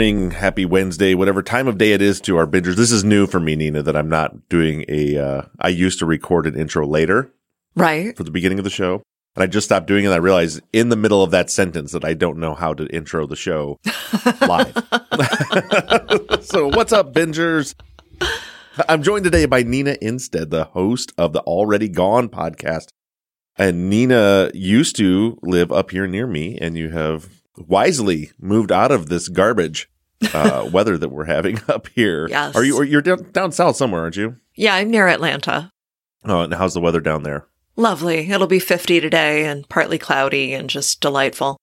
Morning, 0.00 0.30
happy 0.30 0.64
Wednesday, 0.64 1.12
whatever 1.14 1.42
time 1.42 1.68
of 1.68 1.76
day 1.76 1.92
it 1.92 2.00
is 2.00 2.22
to 2.22 2.38
our 2.38 2.46
bingers. 2.46 2.74
This 2.74 2.90
is 2.90 3.04
new 3.04 3.26
for 3.26 3.38
me, 3.38 3.54
Nina, 3.54 3.82
that 3.82 3.94
I'm 3.94 4.08
not 4.08 4.48
doing 4.48 4.86
a. 4.88 5.18
Uh, 5.18 5.42
I 5.58 5.68
used 5.68 5.98
to 5.98 6.06
record 6.06 6.46
an 6.46 6.58
intro 6.58 6.86
later 6.86 7.30
Right. 7.76 8.16
for 8.16 8.24
the 8.24 8.30
beginning 8.30 8.56
of 8.58 8.64
the 8.64 8.70
show, 8.70 9.02
and 9.36 9.42
I 9.42 9.46
just 9.46 9.66
stopped 9.66 9.86
doing 9.86 10.06
it. 10.06 10.08
I 10.08 10.16
realized 10.16 10.62
in 10.72 10.88
the 10.88 10.96
middle 10.96 11.22
of 11.22 11.32
that 11.32 11.50
sentence 11.50 11.92
that 11.92 12.02
I 12.02 12.14
don't 12.14 12.38
know 12.38 12.54
how 12.54 12.72
to 12.72 12.86
intro 12.86 13.26
the 13.26 13.36
show 13.36 13.78
live. 14.40 14.72
so, 16.44 16.68
what's 16.68 16.94
up, 16.94 17.12
bingers? 17.12 17.74
I'm 18.88 19.02
joined 19.02 19.24
today 19.24 19.44
by 19.44 19.64
Nina 19.64 19.96
Innsted, 20.00 20.48
the 20.48 20.64
host 20.64 21.12
of 21.18 21.34
the 21.34 21.40
Already 21.40 21.90
Gone 21.90 22.30
podcast. 22.30 22.86
And 23.58 23.90
Nina 23.90 24.50
used 24.54 24.96
to 24.96 25.38
live 25.42 25.70
up 25.70 25.90
here 25.90 26.06
near 26.06 26.26
me, 26.26 26.56
and 26.58 26.78
you 26.78 26.88
have 26.88 27.28
wisely 27.68 28.30
moved 28.40 28.72
out 28.72 28.90
of 28.90 29.10
this 29.10 29.28
garbage 29.28 29.90
uh, 30.34 30.68
weather 30.72 30.98
that 30.98 31.08
we're 31.08 31.24
having 31.24 31.60
up 31.68 31.88
here. 31.88 32.28
Yes. 32.28 32.54
Are 32.56 32.64
you? 32.64 32.76
Or 32.76 32.84
you're 32.84 33.02
down, 33.02 33.30
down 33.32 33.52
south 33.52 33.76
somewhere, 33.76 34.02
aren't 34.02 34.16
you? 34.16 34.36
Yeah, 34.54 34.74
I'm 34.74 34.90
near 34.90 35.08
Atlanta. 35.08 35.70
Oh, 36.24 36.40
and 36.40 36.54
how's 36.54 36.74
the 36.74 36.80
weather 36.80 37.00
down 37.00 37.22
there? 37.22 37.46
Lovely. 37.76 38.30
It'll 38.30 38.46
be 38.46 38.58
50 38.58 39.00
today 39.00 39.46
and 39.46 39.68
partly 39.68 39.98
cloudy 39.98 40.52
and 40.52 40.68
just 40.68 41.00
delightful. 41.00 41.56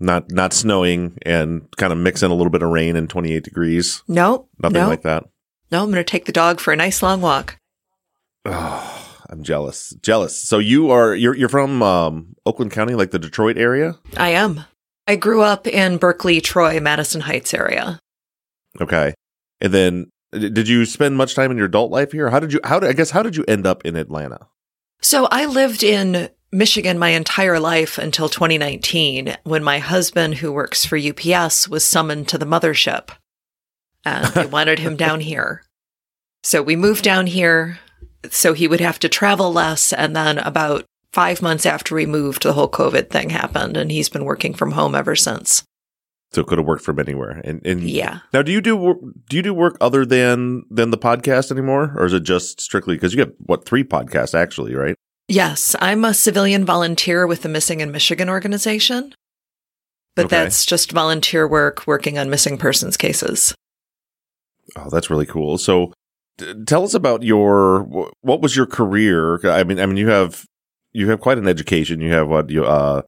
Not 0.00 0.30
not 0.30 0.54
snowing 0.54 1.18
and 1.22 1.68
kind 1.76 1.92
of 1.92 1.98
mixing 1.98 2.30
a 2.30 2.34
little 2.34 2.50
bit 2.50 2.62
of 2.62 2.70
rain 2.70 2.96
and 2.96 3.08
28 3.08 3.44
degrees. 3.44 4.02
Nope. 4.08 4.48
Nothing 4.58 4.80
no, 4.80 4.88
like 4.88 5.02
that. 5.02 5.24
No, 5.70 5.82
I'm 5.82 5.90
going 5.90 5.96
to 5.96 6.04
take 6.04 6.24
the 6.24 6.32
dog 6.32 6.58
for 6.58 6.72
a 6.72 6.76
nice 6.76 7.02
long 7.02 7.20
walk. 7.20 7.58
Oh, 8.46 9.16
I'm 9.28 9.42
jealous. 9.42 9.94
Jealous. 10.02 10.36
So 10.36 10.58
you 10.58 10.90
are 10.90 11.14
you're 11.14 11.36
you're 11.36 11.50
from 11.50 11.82
um, 11.82 12.34
Oakland 12.46 12.72
County, 12.72 12.94
like 12.94 13.10
the 13.10 13.18
Detroit 13.18 13.58
area. 13.58 13.98
I 14.16 14.30
am. 14.30 14.64
I 15.10 15.16
grew 15.16 15.42
up 15.42 15.66
in 15.66 15.96
Berkley, 15.96 16.40
Troy, 16.40 16.78
Madison 16.78 17.22
Heights 17.22 17.52
area. 17.52 17.98
Okay. 18.80 19.12
And 19.60 19.74
then 19.74 20.06
did 20.30 20.68
you 20.68 20.84
spend 20.84 21.16
much 21.16 21.34
time 21.34 21.50
in 21.50 21.56
your 21.56 21.66
adult 21.66 21.90
life 21.90 22.12
here? 22.12 22.30
How 22.30 22.38
did 22.38 22.52
you 22.52 22.60
how 22.62 22.78
did, 22.78 22.90
I 22.90 22.92
guess 22.92 23.10
how 23.10 23.24
did 23.24 23.34
you 23.34 23.44
end 23.48 23.66
up 23.66 23.84
in 23.84 23.96
Atlanta? 23.96 24.46
So 25.02 25.26
I 25.32 25.46
lived 25.46 25.82
in 25.82 26.28
Michigan 26.52 26.96
my 26.96 27.08
entire 27.08 27.58
life 27.58 27.98
until 27.98 28.28
2019 28.28 29.36
when 29.42 29.64
my 29.64 29.80
husband, 29.80 30.36
who 30.36 30.52
works 30.52 30.84
for 30.84 30.96
UPS, 30.96 31.68
was 31.68 31.84
summoned 31.84 32.28
to 32.28 32.38
the 32.38 32.46
mothership 32.46 33.08
and 34.04 34.26
they 34.26 34.46
wanted 34.58 34.78
him 34.78 34.94
down 34.94 35.18
here. 35.18 35.64
So 36.44 36.62
we 36.62 36.76
moved 36.76 37.02
down 37.02 37.26
here 37.26 37.80
so 38.30 38.52
he 38.52 38.68
would 38.68 38.80
have 38.80 39.00
to 39.00 39.08
travel 39.08 39.52
less. 39.52 39.92
And 39.92 40.14
then 40.14 40.38
about 40.38 40.84
five 41.12 41.42
months 41.42 41.66
after 41.66 41.94
we 41.94 42.06
moved, 42.06 42.42
the 42.42 42.52
whole 42.52 42.68
COVID 42.70 43.10
thing 43.10 43.30
happened 43.30 43.76
and 43.76 43.90
he's 43.90 44.08
been 44.08 44.24
working 44.24 44.54
from 44.54 44.72
home 44.72 44.94
ever 44.94 45.16
since. 45.16 45.64
So 46.32 46.42
it 46.42 46.46
could 46.46 46.58
have 46.58 46.66
worked 46.66 46.84
from 46.84 47.00
anywhere. 47.00 47.40
And 47.44 47.64
and 47.66 47.82
Yeah. 47.82 48.20
Now, 48.32 48.42
do 48.42 48.52
you 48.52 48.60
do 48.60 49.14
do 49.28 49.36
you 49.36 49.42
do 49.42 49.52
work 49.52 49.76
other 49.80 50.06
than 50.06 50.62
than 50.70 50.90
the 50.90 50.98
podcast 50.98 51.50
anymore, 51.50 51.92
or 51.96 52.04
is 52.06 52.12
it 52.12 52.22
just 52.22 52.60
strictly 52.60 52.94
because 52.94 53.12
you 53.14 53.20
have 53.20 53.32
what 53.40 53.64
three 53.64 53.82
podcasts 53.82 54.34
actually, 54.34 54.74
right? 54.74 54.94
Yes, 55.26 55.74
I'm 55.80 56.04
a 56.04 56.14
civilian 56.14 56.64
volunteer 56.64 57.26
with 57.26 57.42
the 57.42 57.48
Missing 57.48 57.80
in 57.80 57.90
Michigan 57.92 58.28
organization, 58.28 59.12
but 60.14 60.26
Okay. 60.26 60.36
that's 60.36 60.64
just 60.64 60.92
volunteer 60.92 61.46
work 61.48 61.84
working 61.86 62.16
on 62.18 62.30
missing 62.30 62.58
persons 62.58 62.96
cases. 62.96 63.54
Oh, 64.76 64.88
that's 64.90 65.10
really 65.10 65.26
cool. 65.26 65.58
So, 65.58 65.92
tell 66.66 66.84
us 66.84 66.94
about 66.94 67.22
your 67.24 67.82
what 68.22 68.40
was 68.40 68.54
your 68.54 68.66
career? 68.66 69.40
I 69.50 69.64
mean, 69.64 69.80
I 69.80 69.86
mean, 69.86 69.96
you 69.96 70.08
have 70.08 70.44
you 70.92 71.08
have 71.10 71.20
quite 71.20 71.38
an 71.38 71.48
education. 71.48 72.00
You 72.00 72.12
have 72.12 72.28
what 72.28 72.50
you 72.50 72.64
uh. 72.64 73.02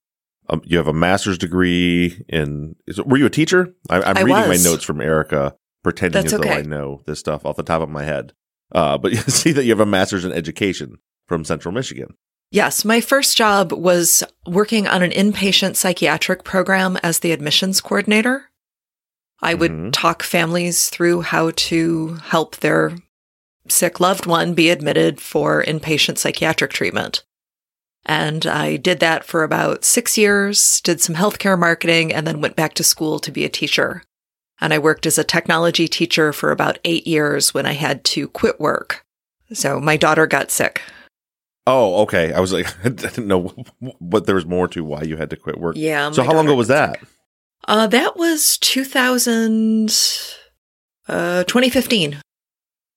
Um, 0.48 0.60
you 0.65 0.76
have 0.76 0.88
a 0.88 0.93
master's 0.93 1.38
degree 1.38 2.25
in. 2.28 2.75
Is, 2.88 3.00
were 3.00 3.16
you 3.16 3.26
a 3.26 3.31
teacher? 3.31 3.72
I, 3.88 4.03
I'm 4.03 4.16
I 4.16 4.20
reading 4.22 4.48
was. 4.48 4.65
my 4.65 4.70
notes 4.70 4.82
from 4.84 5.00
Erica, 5.00 5.54
pretending 5.84 6.20
That's 6.20 6.32
as 6.32 6.41
though. 6.41 6.48
I 6.50 6.62
know 6.62 7.03
this 7.06 7.20
stuff 7.20 7.47
off 7.47 7.56
the 7.56 7.62
top 7.62 7.81
of 7.81 7.88
my 7.88 8.03
head. 8.03 8.32
Uh, 8.75 8.98
but 8.98 9.12
you 9.12 9.19
see 9.19 9.53
that 9.53 9.62
you 9.65 9.70
have 9.70 9.81
a 9.81 9.87
master's 9.87 10.25
in 10.25 10.32
education 10.32 10.97
from 11.28 11.44
Central 11.44 11.72
Michigan. 11.72 12.15
Yes, 12.50 12.84
my 12.84 13.00
first 13.00 13.37
job 13.37 13.72
was 13.72 14.25
working 14.47 14.87
on 14.88 15.03
an 15.03 15.12
inpatient 15.12 15.76
psychiatric 15.76 16.43
program 16.43 16.99
as 17.04 17.20
the 17.20 17.31
admissions 17.32 17.81
coordinator. 17.81 18.50
I 19.41 19.54
would 19.54 19.70
Mhm. 19.70 19.91
talk 19.93 20.22
families 20.25 20.88
through 20.88 21.22
how 21.22 21.53
to 21.54 22.14
help 22.25 22.56
their 22.56 22.93
sick 23.69 24.00
loved 24.00 24.26
one 24.26 24.54
be 24.54 24.70
admitted 24.70 25.20
for 25.20 25.62
inpatient 25.62 26.19
psychiatric 26.19 26.72
treatment. 26.72 27.22
And 28.04 28.46
I 28.46 28.76
did 28.76 29.00
that 29.00 29.24
for 29.24 29.44
about 29.44 29.84
six 29.84 30.18
years, 30.18 30.80
did 30.80 31.00
some 31.00 31.14
healthcare 31.14 31.58
marketing, 31.58 32.12
and 32.12 32.26
then 32.26 32.40
went 32.40 32.56
back 32.56 32.74
to 32.74 32.84
school 32.84 33.18
to 33.20 33.30
be 33.30 33.44
a 33.44 33.48
teacher. 33.48 34.02
And 34.60 34.72
I 34.72 34.78
worked 34.78 35.06
as 35.06 35.18
a 35.18 35.24
technology 35.24 35.88
teacher 35.88 36.32
for 36.32 36.50
about 36.50 36.78
eight 36.84 37.06
years 37.06 37.54
when 37.54 37.66
I 37.66 37.72
had 37.72 38.04
to 38.04 38.28
quit 38.28 38.60
work. 38.60 39.04
So 39.52 39.80
my 39.80 39.96
daughter 39.96 40.26
got 40.26 40.50
sick. 40.50 40.82
Oh, 41.66 42.02
okay. 42.02 42.32
I 42.32 42.40
was 42.40 42.52
like, 42.52 42.66
I 42.84 42.88
didn't 42.88 43.26
know 43.26 43.54
what 43.98 44.26
there 44.26 44.34
was 44.34 44.46
more 44.46 44.69
to 44.69 44.84
why 44.84 45.02
you 45.02 45.16
had 45.16 45.30
to 45.30 45.36
quit 45.36 45.58
work. 45.58 45.76
Yeah. 45.76 46.10
So 46.10 46.22
how 46.22 46.34
long 46.34 46.46
ago 46.46 46.56
was 46.56 46.69
that? 46.69 46.98
Uh, 47.69 47.86
that 47.86 48.16
was 48.16 48.58
2000, 48.58 49.90
uh, 51.08 51.44
2015. 51.44 52.12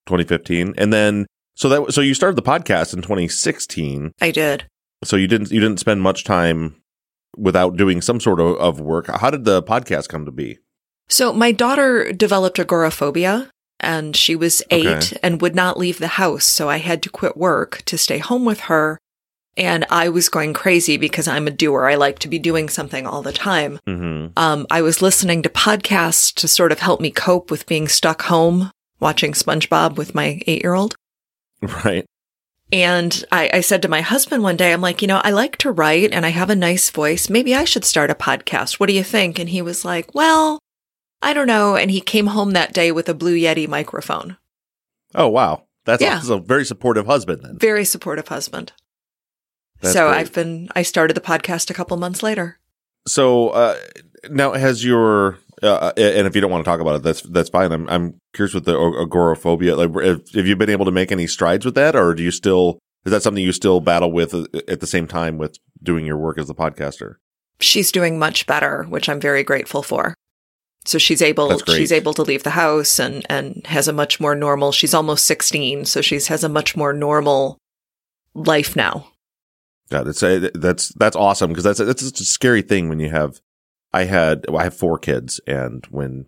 2015, 0.06 0.74
and 0.78 0.94
then 0.94 1.26
so 1.56 1.70
that 1.70 1.94
so 1.94 2.02
you 2.02 2.14
started 2.14 2.36
the 2.36 2.42
podcast 2.42 2.94
in 2.94 3.02
2016. 3.02 4.12
I 4.22 4.32
did. 4.32 4.68
So 5.06 5.16
you 5.16 5.28
didn't 5.28 5.52
you 5.52 5.60
didn't 5.60 5.80
spend 5.80 6.02
much 6.02 6.24
time 6.24 6.76
without 7.38 7.76
doing 7.78 8.02
some 8.02 8.20
sort 8.20 8.40
of, 8.40 8.56
of 8.58 8.80
work. 8.80 9.08
How 9.08 9.30
did 9.30 9.46
the 9.46 9.62
podcast 9.62 10.08
come 10.10 10.26
to 10.26 10.32
be? 10.32 10.58
So 11.08 11.34
my 11.34 11.52
daughter 11.52 12.12
developed 12.12 12.60
agoraphobia 12.60 13.50
and 13.80 14.16
she 14.16 14.36
was 14.36 14.64
eight 14.72 14.88
Okay. 14.88 15.18
and 15.22 15.42
would 15.42 15.54
not 15.56 15.78
leave 15.78 16.00
the 16.00 16.08
house. 16.08 16.46
So 16.46 16.70
I 16.70 16.78
had 16.78 17.04
to 17.04 17.10
quit 17.10 17.38
work 17.38 17.82
to 17.86 17.98
stay 17.98 18.18
home 18.18 18.46
with 18.46 18.62
her. 18.62 18.98
And 19.58 19.86
I 19.90 20.10
was 20.10 20.28
going 20.28 20.54
crazy 20.54 20.98
because 20.98 21.28
I'm 21.30 21.48
a 21.48 21.52
doer. 21.52 21.86
I 21.86 21.96
like 21.96 22.20
to 22.20 22.28
be 22.28 22.40
doing 22.40 22.68
something 22.68 23.08
all 23.08 23.22
the 23.22 23.32
time. 23.32 23.80
Mm-hmm. 23.88 24.38
Um, 24.38 24.68
I 24.70 24.82
was 24.82 25.02
listening 25.02 25.44
to 25.44 25.50
podcasts 25.50 26.34
to 26.36 26.48
sort 26.48 26.74
of 26.74 26.80
help 26.80 27.00
me 27.00 27.10
cope 27.10 27.52
with 27.52 27.66
being 27.66 27.88
stuck 27.88 28.24
home 28.24 28.72
watching 29.00 29.32
SpongeBob 29.34 29.96
with 29.96 30.14
my 30.16 30.42
eight 30.48 30.64
year 30.64 30.74
old. 30.74 30.96
Right. 31.86 32.06
And 32.72 33.24
I, 33.32 33.50
I 33.54 33.62
said 33.62 33.82
to 33.84 33.88
my 33.88 34.02
husband 34.02 34.42
one 34.44 34.58
day, 34.58 34.74
I'm 34.74 34.82
like, 34.82 35.02
you 35.02 35.08
know, 35.08 35.22
I 35.24 35.32
like 35.32 35.58
to 35.58 35.72
write 35.72 36.12
and 36.12 36.26
I 36.26 36.30
have 36.30 36.50
a 36.50 36.56
nice 36.56 36.90
voice. 36.90 37.30
Maybe 37.30 37.54
I 37.54 37.64
should 37.64 37.86
start 37.86 38.10
a 38.10 38.16
podcast. 38.16 38.80
What 38.80 38.88
do 38.88 38.94
you 38.94 39.04
think? 39.04 39.38
And 39.40 39.50
he 39.50 39.62
was 39.62 39.86
like, 39.86 40.14
well, 40.16 40.60
I 41.22 41.34
don't 41.34 41.48
know. 41.48 41.76
And 41.76 41.92
he 41.92 42.02
came 42.02 42.28
home 42.28 42.52
that 42.52 42.74
day 42.74 42.92
with 42.92 43.08
a 43.08 43.14
Blue 43.14 43.38
Yeti 43.38 43.68
microphone. 43.68 44.38
Oh 45.14 45.28
wow, 45.30 45.64
that's 45.86 46.02
Yeah. 46.02 46.20
a, 46.28 46.34
a 46.34 46.40
very 46.40 46.66
supportive 46.66 47.06
husband 47.06 47.44
then. 47.44 47.58
Very 47.58 47.86
supportive 47.86 48.28
husband. 48.28 48.74
That's 49.82 49.94
so 49.94 50.08
great. 50.10 50.18
I've 50.20 50.34
been, 50.34 50.70
I 50.76 50.82
started 50.82 51.16
the 51.16 51.22
podcast 51.22 51.70
a 51.70 51.74
couple 51.74 51.96
months 51.98 52.24
later. 52.24 52.60
So 53.08 53.50
uh, 53.50 53.78
now 54.30 54.54
has 54.54 54.84
your 54.84 55.38
uh, 55.74 55.94
and 55.98 56.28
if 56.28 56.36
you 56.36 56.42
don't 56.42 56.52
want 56.52 56.64
to 56.64 56.70
talk 56.70 56.80
about 56.80 56.96
it, 56.96 57.04
that's 57.04 57.22
that's 57.22 57.50
fine. 57.50 57.72
I'm 57.72 57.90
I'm 57.90 58.20
curious 58.34 58.54
with 58.54 58.66
the 58.66 58.78
agoraphobia. 58.78 59.76
Like, 59.76 59.94
have, 60.04 60.22
have 60.34 60.48
you 60.48 60.56
been 60.56 60.70
able 60.70 60.86
to 60.86 60.92
make 60.92 61.12
any 61.12 61.28
strides 61.28 61.66
with 61.66 61.76
that, 61.76 61.96
or 61.96 62.14
do 62.14 62.24
you 62.24 62.32
still 62.32 62.80
is 63.06 63.12
that 63.12 63.24
something 63.24 63.44
you 63.44 63.52
still 63.52 63.80
battle 63.80 64.12
with 64.12 64.34
uh, 64.34 64.46
at 64.68 64.80
the 64.80 64.88
same 64.88 65.08
time 65.08 65.38
with 65.38 65.58
doing 65.82 66.06
your 66.06 66.18
work 66.18 66.38
as 66.38 66.50
a 66.50 66.54
podcaster? 66.54 67.16
She's 67.60 67.92
doing 67.92 68.20
much 68.20 68.46
better, 68.48 68.84
which 68.90 69.08
I'm 69.08 69.20
very 69.20 69.44
grateful 69.44 69.84
for. 69.84 70.16
So 70.86 70.98
she's 70.98 71.22
able 71.22 71.58
she's 71.60 71.92
able 71.92 72.14
to 72.14 72.22
leave 72.22 72.44
the 72.44 72.52
house 72.52 73.00
and 73.00 73.26
and 73.30 73.66
has 73.68 73.88
a 73.88 73.94
much 73.94 74.20
more 74.20 74.36
normal. 74.36 74.72
She's 74.72 74.94
almost 74.94 75.26
16, 75.26 75.86
so 75.86 76.02
she's 76.02 76.28
has 76.28 76.44
a 76.44 76.50
much 76.50 76.76
more 76.76 76.94
normal 76.94 77.58
life 78.34 78.76
now. 78.76 79.08
Yeah, 79.92 80.04
that's 80.04 80.22
uh, 80.22 80.50
that's 80.54 80.90
that's 80.90 81.16
awesome 81.16 81.50
because 81.50 81.64
that's 81.64 81.80
that's 81.80 82.02
a 82.02 82.26
scary 82.26 82.62
thing 82.62 82.90
when 82.90 83.00
you 83.00 83.10
have. 83.10 83.40
I 83.96 84.04
had 84.04 84.46
well, 84.50 84.60
I 84.60 84.66
have 84.66 84.76
four 84.76 85.00
kids, 85.00 85.40
and 85.48 85.86
when 85.90 86.26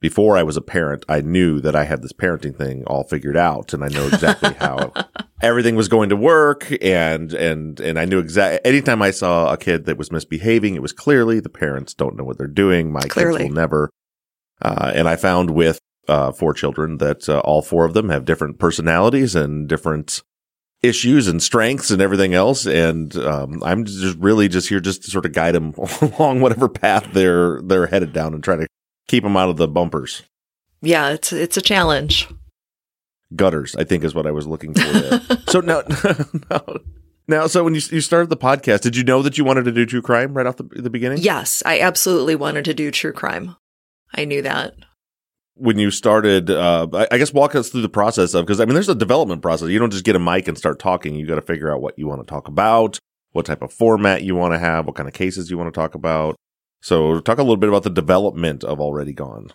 before 0.00 0.36
I 0.36 0.44
was 0.44 0.56
a 0.56 0.60
parent, 0.62 1.04
I 1.08 1.20
knew 1.20 1.60
that 1.60 1.74
I 1.74 1.82
had 1.84 2.00
this 2.00 2.12
parenting 2.12 2.56
thing 2.56 2.84
all 2.86 3.02
figured 3.02 3.36
out, 3.36 3.72
and 3.72 3.82
I 3.82 3.88
know 3.88 4.06
exactly 4.06 4.54
how 4.54 4.92
everything 5.42 5.74
was 5.74 5.88
going 5.88 6.10
to 6.10 6.16
work 6.16 6.72
and 6.80 7.32
and 7.34 7.80
and 7.80 7.98
I 7.98 8.04
knew 8.04 8.20
exactly 8.20 8.60
anytime 8.64 9.02
I 9.02 9.10
saw 9.10 9.52
a 9.52 9.56
kid 9.56 9.86
that 9.86 9.98
was 9.98 10.12
misbehaving, 10.12 10.76
it 10.76 10.82
was 10.82 10.92
clearly 10.92 11.40
the 11.40 11.48
parents 11.48 11.92
don't 11.92 12.16
know 12.16 12.22
what 12.22 12.38
they're 12.38 12.46
doing. 12.46 12.92
My 12.92 13.00
Clearly. 13.00 13.38
kids 13.38 13.48
will 13.48 13.56
never. 13.56 13.90
Uh, 14.62 14.92
and 14.94 15.08
I 15.08 15.16
found 15.16 15.50
with 15.50 15.80
uh, 16.06 16.30
four 16.30 16.54
children 16.54 16.98
that 16.98 17.28
uh, 17.28 17.40
all 17.40 17.62
four 17.62 17.84
of 17.84 17.94
them 17.94 18.10
have 18.10 18.24
different 18.24 18.60
personalities 18.60 19.34
and 19.34 19.68
different 19.68 20.22
issues 20.82 21.26
and 21.28 21.42
strengths 21.42 21.90
and 21.90 22.00
everything 22.00 22.34
else. 22.34 22.66
And 22.66 23.14
um, 23.16 23.62
I'm 23.64 23.84
just 23.84 24.16
really 24.18 24.48
just 24.48 24.68
here 24.68 24.80
just 24.80 25.04
to 25.04 25.10
sort 25.10 25.26
of 25.26 25.32
guide 25.32 25.54
them 25.54 25.74
along 26.00 26.40
whatever 26.40 26.68
path 26.68 27.08
they're 27.12 27.60
they're 27.62 27.86
headed 27.86 28.12
down 28.12 28.34
and 28.34 28.42
try 28.44 28.56
to 28.56 28.66
keep 29.08 29.24
them 29.24 29.36
out 29.36 29.48
of 29.48 29.56
the 29.56 29.66
bumpers. 29.68 30.22
Yeah, 30.80 31.10
it's 31.10 31.32
it's 31.32 31.56
a 31.56 31.62
challenge. 31.62 32.28
gutters 33.36 33.76
i 33.76 33.84
think 33.84 34.04
is 34.04 34.14
what 34.14 34.26
i 34.26 34.30
was 34.30 34.46
looking 34.46 34.72
for 34.72 34.84
there. 34.84 35.20
so 35.48 35.60
now, 35.60 35.82
now 36.50 36.62
now 37.26 37.46
so 37.46 37.62
when 37.62 37.74
you, 37.74 37.80
you 37.90 38.00
started 38.00 38.30
the 38.30 38.36
podcast 38.38 38.80
did 38.80 38.96
you 38.96 39.04
know 39.04 39.20
that 39.20 39.36
you 39.36 39.44
wanted 39.44 39.64
to 39.66 39.72
do 39.72 39.84
true 39.84 40.00
crime 40.00 40.32
right 40.32 40.46
off 40.46 40.56
the, 40.56 40.62
the 40.62 40.88
beginning 40.88 41.18
Yes, 41.18 41.62
I 41.66 41.80
absolutely 41.80 42.36
wanted 42.36 42.64
to 42.64 42.72
do 42.72 42.90
true 42.90 43.12
crime. 43.12 43.56
I 44.14 44.24
knew 44.24 44.40
that. 44.40 44.72
When 45.58 45.78
you 45.78 45.90
started 45.90 46.50
uh, 46.50 46.86
I, 47.10 47.18
guess 47.18 47.32
walk 47.32 47.54
us 47.54 47.68
through 47.68 47.82
the 47.82 47.88
process 47.88 48.34
of 48.34 48.46
because 48.46 48.60
i 48.60 48.64
mean 48.64 48.74
there's 48.74 48.88
a 48.88 48.94
development 48.94 49.42
process 49.42 49.68
you 49.68 49.78
don't 49.78 49.90
just 49.90 50.04
get 50.04 50.16
a 50.16 50.20
mic 50.20 50.48
and 50.48 50.56
start 50.56 50.78
talking 50.78 51.14
you 51.14 51.26
got 51.26 51.34
to 51.36 51.42
figure 51.42 51.72
out 51.72 51.80
what 51.80 51.98
you 51.98 52.06
want 52.06 52.20
to 52.20 52.30
talk 52.30 52.48
about 52.48 52.98
what 53.32 53.46
type 53.46 53.62
of 53.62 53.72
format 53.72 54.22
you 54.22 54.34
want 54.34 54.54
to 54.54 54.58
have 54.58 54.86
what 54.86 54.94
kind 54.94 55.08
of 55.08 55.14
cases 55.14 55.50
you 55.50 55.58
want 55.58 55.72
to 55.72 55.78
talk 55.78 55.94
about 55.94 56.36
so 56.80 57.20
talk 57.20 57.38
a 57.38 57.42
little 57.42 57.56
bit 57.56 57.68
about 57.68 57.82
the 57.82 57.90
development 57.90 58.62
of 58.64 58.80
already 58.80 59.12
gone 59.12 59.52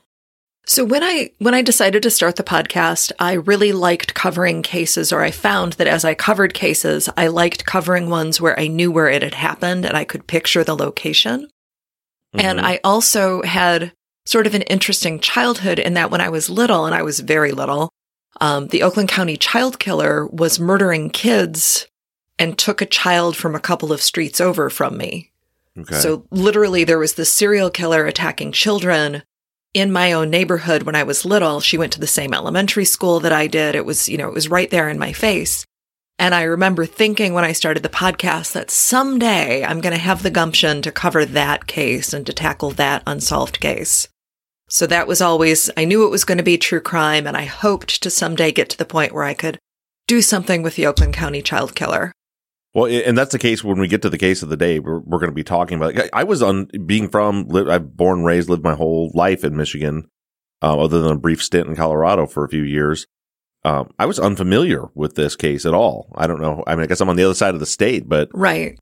So 0.66 0.86
when 0.86 1.04
I 1.04 1.32
when 1.40 1.54
I 1.54 1.62
decided 1.62 2.04
to 2.04 2.10
start 2.10 2.38
the 2.38 2.44
podcast, 2.44 3.12
I 3.20 3.34
really 3.34 3.74
liked 3.74 4.14
covering 4.14 4.62
cases 4.64 5.12
or 5.12 5.22
I 5.22 5.32
found 5.32 5.74
that 5.74 5.88
as 5.88 6.06
I 6.06 6.14
covered 6.16 6.54
cases, 6.54 7.10
I 7.18 7.28
liked 7.28 7.66
covering 7.66 8.10
ones 8.10 8.40
where 8.40 8.58
I 8.58 8.68
knew 8.68 8.90
where 8.90 9.10
it 9.10 9.24
had 9.24 9.34
happened 9.34 9.86
and 9.86 9.98
I 9.98 10.06
could 10.06 10.26
picture 10.26 10.64
the 10.64 10.76
location. 10.76 11.50
And 12.34 12.60
Mhm. 12.60 12.64
I 12.64 12.80
also 12.84 13.42
had 13.44 13.92
sort 14.26 14.48
of 14.48 14.56
an 14.56 14.62
interesting 14.64 15.20
childhood 15.20 15.80
in 15.80 15.94
that 15.96 16.12
when 16.12 16.22
I 16.22 16.30
was 16.30 16.50
little 16.50 16.86
and 16.86 16.96
I 16.96 17.04
was 17.04 17.20
very 17.20 17.52
little, 17.52 17.90
um, 18.42 18.68
the 18.68 18.84
Oakland 18.84 19.10
County 19.10 19.38
child 19.38 19.80
killer 19.80 20.28
was 20.28 20.60
murdering 20.60 21.10
kids 21.10 21.88
and 22.40 22.58
took 22.58 22.82
a 22.82 22.86
child 22.86 23.36
from 23.36 23.56
a 23.56 23.60
couple 23.60 23.92
of 23.92 24.02
streets 24.02 24.42
over 24.42 24.70
from 24.70 24.98
me. 24.98 25.32
okay 25.78 25.96
So 25.96 26.26
literally 26.32 26.84
there 26.84 27.00
was 27.00 27.14
this 27.14 27.32
serial 27.32 27.70
killer 27.70 28.06
attacking 28.06 28.54
children 28.54 29.24
in 29.74 29.92
my 29.92 30.14
own 30.14 30.30
neighborhood 30.30 30.84
when 30.84 30.96
I 30.96 31.04
was 31.04 31.26
little. 31.26 31.60
She 31.60 31.78
went 31.78 31.94
to 31.94 32.00
the 32.00 32.08
same 32.08 32.34
elementary 32.34 32.86
school 32.86 33.20
that 33.22 33.34
I 33.34 33.48
did. 33.48 33.76
It 33.76 33.86
was, 33.86 34.08
you 34.08 34.18
know, 34.18 34.28
it 34.28 34.34
was 34.34 34.50
right 34.50 34.70
there 34.70 34.90
in 34.90 35.00
my 35.00 35.14
face. 35.14 35.66
And 36.20 36.36
I 36.36 36.44
remember 36.44 36.86
thinking 36.86 37.34
when 37.34 37.44
I 37.44 37.54
started 37.54 37.82
the 37.82 37.90
podcast 37.90 38.54
that 38.54 38.70
someday 38.70 39.64
I'm 39.64 39.82
going 39.82 39.96
to 39.96 40.00
have 40.00 40.22
the 40.22 40.30
gumption 40.30 40.82
to 40.84 40.92
cover 40.92 41.26
that 41.26 41.66
case 41.66 42.14
and 42.14 42.26
to 42.28 42.34
tackle 42.34 42.72
that 42.72 43.04
unsolved 43.08 43.60
case. 43.60 44.08
So 44.74 44.88
that 44.88 45.06
was 45.06 45.22
always, 45.22 45.70
I 45.78 45.86
knew 45.86 46.04
it 46.04 46.10
was 46.10 46.26
going 46.26 46.40
to 46.40 46.44
be 46.44 46.58
true 46.58 46.82
crime 46.82 47.28
and 47.28 47.38
I 47.38 47.46
hoped 47.46 48.02
to 48.02 48.10
someday 48.10 48.52
get 48.52 48.70
to 48.70 48.78
the 48.78 48.86
point 48.86 49.14
where 49.14 49.24
I 49.24 49.36
could 49.36 49.60
do 50.08 50.20
something 50.20 50.64
with 50.64 50.76
the 50.76 50.88
Oakland 50.88 51.14
County 51.14 51.44
child 51.44 51.76
killer. 51.76 52.12
Well, 52.74 52.88
and 52.88 53.16
that's 53.16 53.34
the 53.34 53.38
case 53.38 53.64
when 53.64 53.80
we 53.80 53.88
get 53.88 54.02
to 54.02 54.10
the 54.10 54.18
case 54.18 54.42
of 54.42 54.50
the 54.50 54.58
day. 54.58 54.80
We're, 54.80 54.98
we're 55.02 55.20
going 55.20 55.30
to 55.30 55.36
be 55.36 55.44
talking 55.44 55.78
about. 55.78 55.96
I 55.96 56.10
I 56.12 56.24
was 56.24 56.42
on 56.42 56.70
being 56.88 57.08
from. 57.08 57.48
I've 57.56 57.96
born, 57.96 58.24
raised, 58.24 58.50
lived 58.50 58.64
my 58.64 58.74
whole 58.74 59.12
life 59.14 59.44
in 59.44 59.56
Michigan, 59.56 60.10
uh, 60.64 60.76
other 60.80 61.04
than 61.04 61.12
a 61.12 61.20
brief 61.20 61.44
stint 61.44 61.68
in 61.68 61.76
Colorado 61.76 62.26
for 62.26 62.44
a 62.44 62.50
few 62.50 62.64
years. 62.64 63.06
Um, 63.64 63.94
I 64.00 64.08
was 64.08 64.18
unfamiliar 64.18 64.90
with 64.96 65.14
this 65.14 65.36
case 65.36 65.68
at 65.68 65.76
all. 65.76 66.12
I 66.16 66.26
don't 66.26 66.42
know. 66.42 66.64
I 66.66 66.74
mean, 66.74 66.84
I 66.84 66.88
guess 66.88 67.00
I'm 67.00 67.10
on 67.10 67.16
the 67.16 67.26
other 67.26 67.36
side 67.36 67.54
of 67.54 67.60
the 67.60 67.68
state, 67.68 68.10
but 68.10 68.28
Right. 68.34 68.80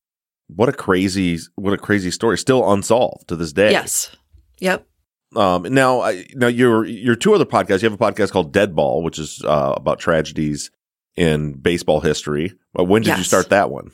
what 0.48 0.70
a 0.70 0.74
crazy, 0.74 1.38
what 1.56 1.74
a 1.74 1.78
crazy 1.78 2.12
story. 2.12 2.38
Still 2.38 2.72
unsolved 2.72 3.28
to 3.28 3.36
this 3.36 3.52
day. 3.52 3.72
Yes. 3.72 4.16
Yep. 4.60 4.88
Um, 5.36 5.64
now, 5.64 6.02
I, 6.02 6.26
now 6.36 6.48
your 6.48 6.86
your 6.86 7.16
two 7.16 7.34
other 7.34 7.46
podcasts. 7.46 7.82
You 7.82 7.90
have 7.90 8.00
a 8.00 8.12
podcast 8.12 8.32
called 8.32 8.52
Dead 8.52 8.76
Ball, 8.76 9.02
which 9.04 9.20
is 9.20 9.42
uh, 9.44 9.74
about 9.78 10.00
tragedies 10.00 10.72
in 11.16 11.54
baseball 11.54 12.02
history. 12.02 12.54
When 12.74 13.02
did 13.02 13.18
you 13.18 13.24
start 13.24 13.50
that 13.50 13.70
one? 13.70 13.92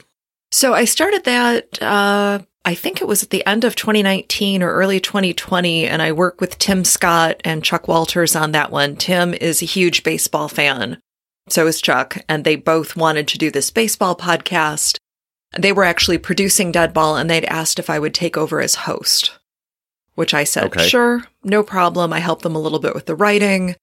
So 0.51 0.74
I 0.74 0.86
started 0.86 1.25
that, 1.25 1.81
uh, 1.81 2.39
I 2.63 2.75
think 2.75 3.01
it 3.01 3.07
was 3.07 3.24
at 3.24 3.31
the 3.31 3.45
end 3.45 3.63
of 3.63 3.75
2019 3.75 4.63
or 4.63 4.74
early 4.74 5.00
2020, 5.00 5.86
and 5.86 6.01
I 6.01 6.12
work 6.12 6.39
with 6.39 6.57
Tim 6.57 6.86
Scott 6.86 7.42
and 7.44 7.63
Chuck 7.63 7.88
Walters 7.88 8.36
on 8.36 8.51
that 8.54 8.72
one. 8.72 8.95
Tim 8.95 9.34
is 9.34 9.62
a 9.62 9.66
huge 9.66 10.04
baseball 10.04 10.48
fan. 10.48 11.01
So 11.50 11.68
is 11.68 11.81
Chuck, 11.81 12.18
and 12.28 12.44
they 12.44 12.56
both 12.56 12.95
wanted 12.95 13.28
to 13.30 13.38
do 13.38 13.51
this 13.51 13.72
baseball 13.72 14.16
podcast. 14.16 14.98
They 15.57 15.72
were 15.72 15.86
actually 15.86 16.18
producing 16.18 16.72
Dead 16.72 16.94
Ball, 16.94 17.16
and 17.16 17.30
they'd 17.30 17.45
asked 17.45 17.80
if 17.80 17.89
I 17.89 18.00
would 18.00 18.13
take 18.13 18.36
over 18.36 18.60
as 18.62 18.75
host, 18.75 19.37
which 20.17 20.33
I 20.33 20.43
said, 20.43 20.65
Okay. 20.65 20.87
sure, 20.87 21.23
no 21.43 21.61
problem. 21.63 22.11
I 22.11 22.19
help 22.19 22.41
them 22.41 22.55
a 22.55 22.59
little 22.59 22.79
bit 22.79 22.95
with 22.95 23.05
the 23.05 23.15
writing, 23.15 23.75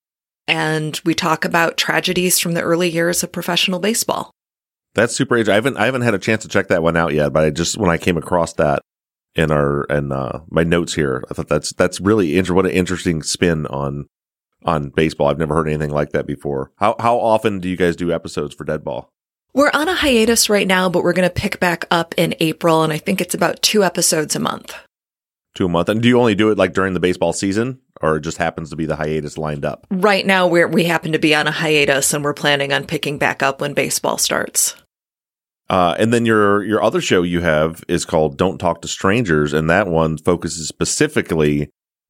and 0.47 0.99
we 1.05 1.13
talk 1.13 1.45
about 1.45 1.77
tragedies 1.77 2.39
from 2.39 2.53
the 2.53 2.61
early 2.61 2.89
years 2.89 3.23
of 3.23 3.31
professional 3.31 3.79
baseball. 3.79 4.31
That's 4.93 5.15
super. 5.15 5.37
int- 5.37 5.49
I 5.49 5.55
haven't 5.55 5.77
I 5.77 5.85
haven't 5.85 6.01
had 6.03 6.13
a 6.13 6.19
chance 6.19 6.43
to 6.43 6.49
check 6.49 6.67
that 6.67 6.83
one 6.83 6.97
out 6.97 7.13
yet, 7.13 7.31
but 7.33 7.43
I 7.45 7.49
just 7.49 7.77
when 7.77 7.89
I 7.89 7.97
came 7.97 8.17
across 8.17 8.53
that 8.53 8.81
in 9.33 9.49
our 9.51 9.83
and 9.89 10.11
uh, 10.13 10.39
my 10.49 10.63
notes 10.63 10.93
here, 10.93 11.23
I 11.29 11.33
thought 11.33 11.47
that's 11.47 11.71
that's 11.73 11.99
really 12.01 12.37
inter- 12.37 12.53
what 12.53 12.65
an 12.65 12.71
interesting 12.71 13.23
spin 13.23 13.65
on 13.67 14.07
on 14.65 14.89
baseball. 14.89 15.27
I've 15.27 15.37
never 15.39 15.55
heard 15.55 15.67
anything 15.67 15.91
like 15.91 16.11
that 16.11 16.27
before. 16.27 16.71
How 16.77 16.95
how 16.99 17.17
often 17.17 17.59
do 17.59 17.69
you 17.69 17.77
guys 17.77 17.95
do 17.95 18.11
episodes 18.11 18.53
for 18.55 18.63
Dead 18.65 18.83
Ball? 18.83 19.09
We're 19.53 19.71
on 19.73 19.87
a 19.87 19.95
hiatus 19.95 20.49
right 20.49 20.67
now, 20.67 20.89
but 20.89 21.01
we're 21.03 21.13
going 21.13 21.27
to 21.29 21.33
pick 21.33 21.61
back 21.61 21.85
up 21.89 22.13
in 22.17 22.35
April, 22.41 22.83
and 22.83 22.91
I 22.91 22.97
think 22.97 23.21
it's 23.21 23.33
about 23.33 23.61
two 23.61 23.85
episodes 23.85 24.35
a 24.35 24.39
month. 24.39 24.75
Two 25.55 25.65
a 25.65 25.69
month, 25.69 25.89
and 25.89 26.01
do 26.01 26.07
you 26.07 26.19
only 26.19 26.35
do 26.35 26.51
it 26.51 26.57
like 26.57 26.73
during 26.73 26.93
the 26.93 26.99
baseball 26.99 27.33
season, 27.33 27.79
or 28.01 28.17
it 28.17 28.21
just 28.21 28.37
happens 28.37 28.69
to 28.69 28.75
be 28.75 28.85
the 28.85 28.97
hiatus 28.97 29.37
lined 29.37 29.63
up? 29.63 29.87
Right 29.89 30.25
now, 30.25 30.47
we're, 30.47 30.67
we 30.67 30.83
happen 30.83 31.13
to 31.13 31.19
be 31.19 31.33
on 31.33 31.47
a 31.47 31.51
hiatus, 31.51 32.13
and 32.13 32.23
we're 32.25 32.33
planning 32.33 32.73
on 32.73 32.85
picking 32.85 33.17
back 33.17 33.41
up 33.41 33.61
when 33.61 33.73
baseball 33.73 34.17
starts. 34.17 34.75
Uh, 35.69 35.95
and 35.97 36.13
then 36.13 36.25
your 36.25 36.63
your 36.63 36.83
other 36.83 37.01
show 37.01 37.23
you 37.23 37.41
have 37.41 37.83
is 37.87 38.05
called 38.05 38.37
Don't 38.37 38.59
Talk 38.59 38.81
to 38.81 38.87
Strangers, 38.87 39.53
and 39.53 39.69
that 39.69 39.87
one 39.87 40.17
focuses 40.17 40.67
specifically 40.67 41.69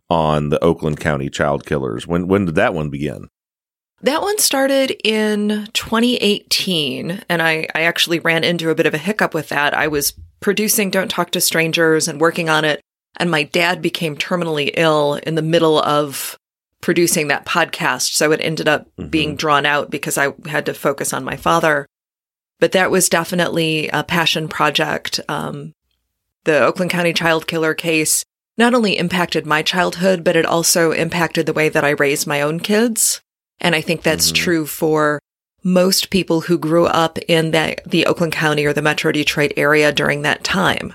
on 0.10 0.50
the 0.50 0.62
Oakland 0.64 1.00
County 1.00 1.30
child 1.30 1.66
killers. 1.66 2.06
When 2.06 2.28
when 2.28 2.46
did 2.46 2.56
that 2.56 2.74
one 2.74 2.90
begin? 2.90 3.30
That 4.02 4.22
one 4.22 4.38
started 4.40 4.96
in 5.04 5.68
2018, 5.74 7.24
and 7.30 7.42
I, 7.42 7.68
I 7.74 7.84
actually 7.84 8.20
ran 8.20 8.44
into 8.44 8.70
a 8.70 8.76
bit 8.76 8.86
of 8.86 8.94
a 8.94 9.00
hiccup 9.00 9.34
with 9.34 9.50
that. 9.50 9.74
I 9.74 9.88
was 9.88 10.14
producing 10.42 10.90
Don't 10.90 11.10
Talk 11.10 11.32
to 11.32 11.42
Strangers 11.42 12.08
and 12.08 12.20
working 12.20 12.50
on 12.50 12.66
it, 12.66 12.82
and 13.18 13.32
my 13.32 13.44
dad 13.44 13.82
became 13.82 14.16
terminally 14.18 14.72
ill 14.76 15.16
in 15.16 15.36
the 15.36 15.42
middle 15.42 15.80
of 15.82 16.38
producing 16.82 17.28
that 17.30 17.46
podcast. 17.46 18.14
So 18.14 18.32
it 18.32 18.42
ended 18.42 18.68
up 18.68 18.88
Mhm. 19.00 19.10
being 19.12 19.36
drawn 19.36 19.66
out 19.66 19.90
because 19.90 20.18
I 20.18 20.34
had 20.46 20.66
to 20.68 20.74
focus 20.74 21.14
on 21.14 21.24
my 21.24 21.36
father. 21.36 21.88
But 22.60 22.72
that 22.74 22.92
was 22.92 23.10
definitely 23.10 23.90
a 23.90 24.04
passion 24.04 24.48
project. 24.48 25.20
Um, 25.28 25.74
the 26.44 26.64
Oakland 26.64 26.92
County 26.92 27.12
child 27.14 27.48
killer 27.48 27.74
case 27.74 28.24
not 28.58 28.74
only 28.74 28.98
impacted 28.98 29.46
my 29.46 29.62
childhood, 29.62 30.24
but 30.24 30.36
it 30.36 30.46
also 30.46 30.92
impacted 30.92 31.46
the 31.46 31.54
way 31.54 31.68
that 31.70 31.84
I 31.84 31.90
raised 31.90 32.28
my 32.28 32.42
own 32.42 32.60
kids. 32.60 33.20
And 33.60 33.76
I 33.76 33.82
think 33.82 34.04
that's 34.04 34.32
Mhm. 34.32 34.36
true 34.36 34.66
for 34.66 35.20
most 35.64 36.10
people 36.10 36.42
who 36.42 36.58
grew 36.58 36.86
up 36.86 37.18
in 37.28 37.52
the, 37.52 37.76
the 37.86 38.06
Oakland 38.06 38.32
County 38.34 38.64
or 38.66 38.74
the 38.74 38.82
Metro 38.82 39.12
Detroit 39.12 39.52
area 39.58 39.92
during 39.92 40.22
that 40.22 40.44
time. 40.44 40.94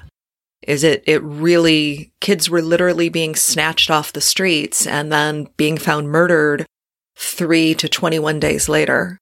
Is 0.62 0.84
it, 0.84 1.02
it 1.06 1.22
really, 1.22 2.12
kids 2.20 2.50
were 2.50 2.62
literally 2.62 3.08
being 3.08 3.34
snatched 3.34 3.90
off 3.90 4.12
the 4.12 4.20
streets 4.20 4.86
and 4.86 5.10
then 5.10 5.48
being 5.56 5.78
found 5.78 6.10
murdered 6.10 6.66
three 7.16 7.74
to 7.74 7.88
21 7.88 8.40
days 8.40 8.68
later. 8.68 9.18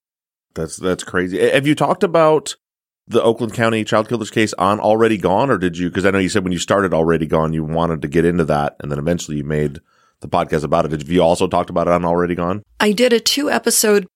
That's 0.54 0.76
that's 0.76 1.04
crazy. 1.04 1.38
Have 1.50 1.66
you 1.66 1.74
talked 1.74 2.02
about 2.02 2.56
the 3.06 3.22
Oakland 3.22 3.54
County 3.54 3.84
child 3.84 4.08
killers 4.08 4.30
case 4.30 4.52
on 4.54 4.80
Already 4.80 5.16
Gone, 5.16 5.50
or 5.50 5.58
did 5.58 5.78
you? 5.78 5.88
Because 5.88 6.04
I 6.04 6.10
know 6.10 6.18
you 6.18 6.28
said 6.28 6.44
when 6.44 6.52
you 6.52 6.58
started 6.58 6.92
Already 6.92 7.26
Gone, 7.26 7.52
you 7.52 7.64
wanted 7.64 8.02
to 8.02 8.08
get 8.08 8.24
into 8.24 8.44
that, 8.46 8.76
and 8.80 8.90
then 8.90 8.98
eventually 8.98 9.38
you 9.38 9.44
made 9.44 9.78
the 10.20 10.28
podcast 10.28 10.64
about 10.64 10.84
it. 10.84 10.88
Did 10.88 11.08
you 11.08 11.22
also 11.22 11.46
talked 11.46 11.70
about 11.70 11.86
it 11.86 11.92
on 11.92 12.04
Already 12.04 12.34
Gone? 12.34 12.62
I 12.80 12.92
did 12.92 13.12
a 13.12 13.20
two 13.20 13.50
episode 13.50 14.06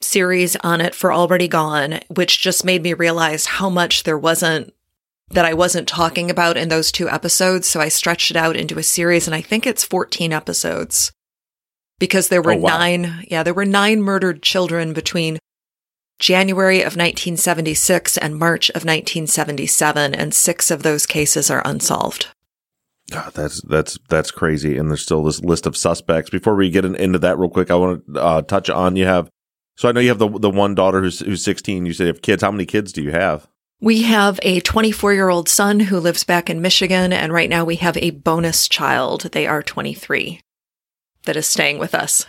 series 0.00 0.56
on 0.56 0.80
it 0.80 0.94
for 0.94 1.12
Already 1.12 1.48
Gone, 1.48 2.00
which 2.08 2.40
just 2.40 2.64
made 2.64 2.82
me 2.82 2.92
realize 2.92 3.46
how 3.46 3.70
much 3.70 4.02
there 4.02 4.18
wasn't 4.18 4.73
that 5.34 5.44
I 5.44 5.54
wasn't 5.54 5.86
talking 5.88 6.30
about 6.30 6.56
in 6.56 6.68
those 6.68 6.90
two 6.90 7.08
episodes. 7.08 7.68
So 7.68 7.80
I 7.80 7.88
stretched 7.88 8.30
it 8.30 8.36
out 8.36 8.56
into 8.56 8.78
a 8.78 8.82
series 8.82 9.26
and 9.26 9.34
I 9.34 9.40
think 9.40 9.66
it's 9.66 9.84
14 9.84 10.32
episodes 10.32 11.12
because 11.98 12.28
there 12.28 12.42
were 12.42 12.52
Oh, 12.52 12.58
wow. 12.58 12.78
nine, 12.78 13.24
yeah, 13.30 13.42
there 13.42 13.54
were 13.54 13.64
nine 13.64 14.02
murdered 14.02 14.42
children 14.42 14.92
between 14.92 15.38
January 16.18 16.78
of 16.78 16.96
1976 16.96 18.16
and 18.18 18.38
March 18.38 18.70
of 18.70 18.84
1977. 18.84 20.14
And 20.14 20.32
six 20.32 20.70
of 20.70 20.82
those 20.82 21.06
cases 21.06 21.50
are 21.50 21.62
unsolved. 21.64 22.28
God, 23.10 23.32
that's 23.34 23.60
that's 23.62 23.98
that's 24.08 24.30
crazy. 24.30 24.78
And 24.78 24.88
there's 24.88 25.02
still 25.02 25.22
this 25.24 25.40
list 25.42 25.66
of 25.66 25.76
suspects. 25.76 26.30
Before 26.30 26.54
we 26.54 26.70
get 26.70 26.84
in, 26.86 26.94
into 26.94 27.18
that 27.18 27.38
real 27.38 27.50
quick, 27.50 27.70
I 27.70 27.74
want 27.74 28.02
to 28.14 28.20
uh, 28.20 28.42
touch 28.42 28.70
on 28.70 28.96
you 28.96 29.04
have 29.04 29.28
So 29.76 29.88
I 29.88 29.92
know 29.92 30.00
you 30.00 30.08
have 30.08 30.18
the 30.18 30.28
the 30.28 30.48
one 30.50 30.74
daughter 30.74 31.02
who's 31.02 31.18
who's 31.20 31.44
16. 31.44 31.84
You 31.84 31.92
say 31.92 32.04
you 32.04 32.08
have 32.08 32.22
kids. 32.22 32.42
How 32.42 32.50
many 32.50 32.64
kids 32.64 32.92
do 32.92 33.02
you 33.02 33.10
have? 33.10 33.46
We 33.84 34.00
have 34.04 34.40
a 34.42 34.60
24 34.60 35.12
year 35.12 35.28
old 35.28 35.46
son 35.46 35.78
who 35.78 36.00
lives 36.00 36.24
back 36.24 36.48
in 36.48 36.62
Michigan, 36.62 37.12
and 37.12 37.34
right 37.34 37.50
now 37.50 37.66
we 37.66 37.76
have 37.76 37.98
a 37.98 38.12
bonus 38.12 38.66
child. 38.66 39.28
They 39.32 39.46
are 39.46 39.62
23 39.62 40.40
that 41.26 41.36
is 41.36 41.46
staying 41.46 41.78
with 41.78 41.94
us. 41.94 42.24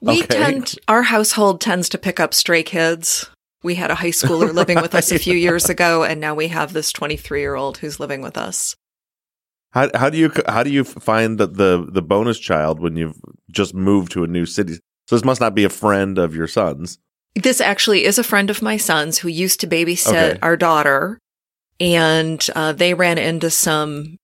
We 0.00 0.22
Okay. 0.22 0.38
tend, 0.38 0.76
our 0.86 1.02
household 1.02 1.60
tends 1.60 1.88
to 1.88 1.98
pick 1.98 2.20
up 2.20 2.32
stray 2.32 2.62
kids. 2.62 3.28
We 3.64 3.74
had 3.74 3.90
a 3.90 3.96
high 3.96 4.10
schooler 4.12 4.54
living 4.54 4.80
with 4.80 4.94
us 4.94 5.10
a 5.10 5.18
few 5.26 5.34
years 5.34 5.68
ago, 5.68 6.04
and 6.04 6.20
now 6.20 6.36
we 6.36 6.46
have 6.48 6.72
this 6.72 6.92
23 6.92 7.40
year 7.40 7.56
old 7.56 7.78
who's 7.78 7.98
living 7.98 8.22
with 8.22 8.38
us. 8.38 8.76
How 9.72 9.90
how 9.92 10.08
do 10.08 10.16
you 10.16 10.30
how 10.46 10.62
do 10.62 10.70
you 10.70 10.84
find 10.84 11.36
the 11.38 11.48
the, 11.48 11.84
the 11.90 12.00
bonus 12.00 12.38
child 12.38 12.78
when 12.78 12.94
you've 12.94 13.18
just 13.50 13.74
moved 13.74 14.12
to 14.12 14.22
a 14.22 14.28
new 14.28 14.46
city? 14.46 14.74
So 15.08 15.16
this 15.16 15.24
must 15.24 15.40
not 15.40 15.56
be 15.56 15.64
a 15.64 15.68
friend 15.68 16.16
of 16.16 16.36
your 16.36 16.46
son's. 16.46 17.00
This 17.36 17.60
actually 17.60 18.04
is 18.04 18.18
a 18.18 18.24
friend 18.24 18.50
of 18.50 18.62
my 18.62 18.76
son's 18.76 19.18
who 19.18 19.28
used 19.28 19.60
to 19.60 19.66
babysit 19.66 20.08
Okay. 20.08 20.38
our 20.42 20.56
daughter, 20.56 21.18
and 21.78 22.44
uh, 22.56 22.72
they 22.72 22.94
ran 22.94 23.18
into 23.18 23.50
some 23.50 24.16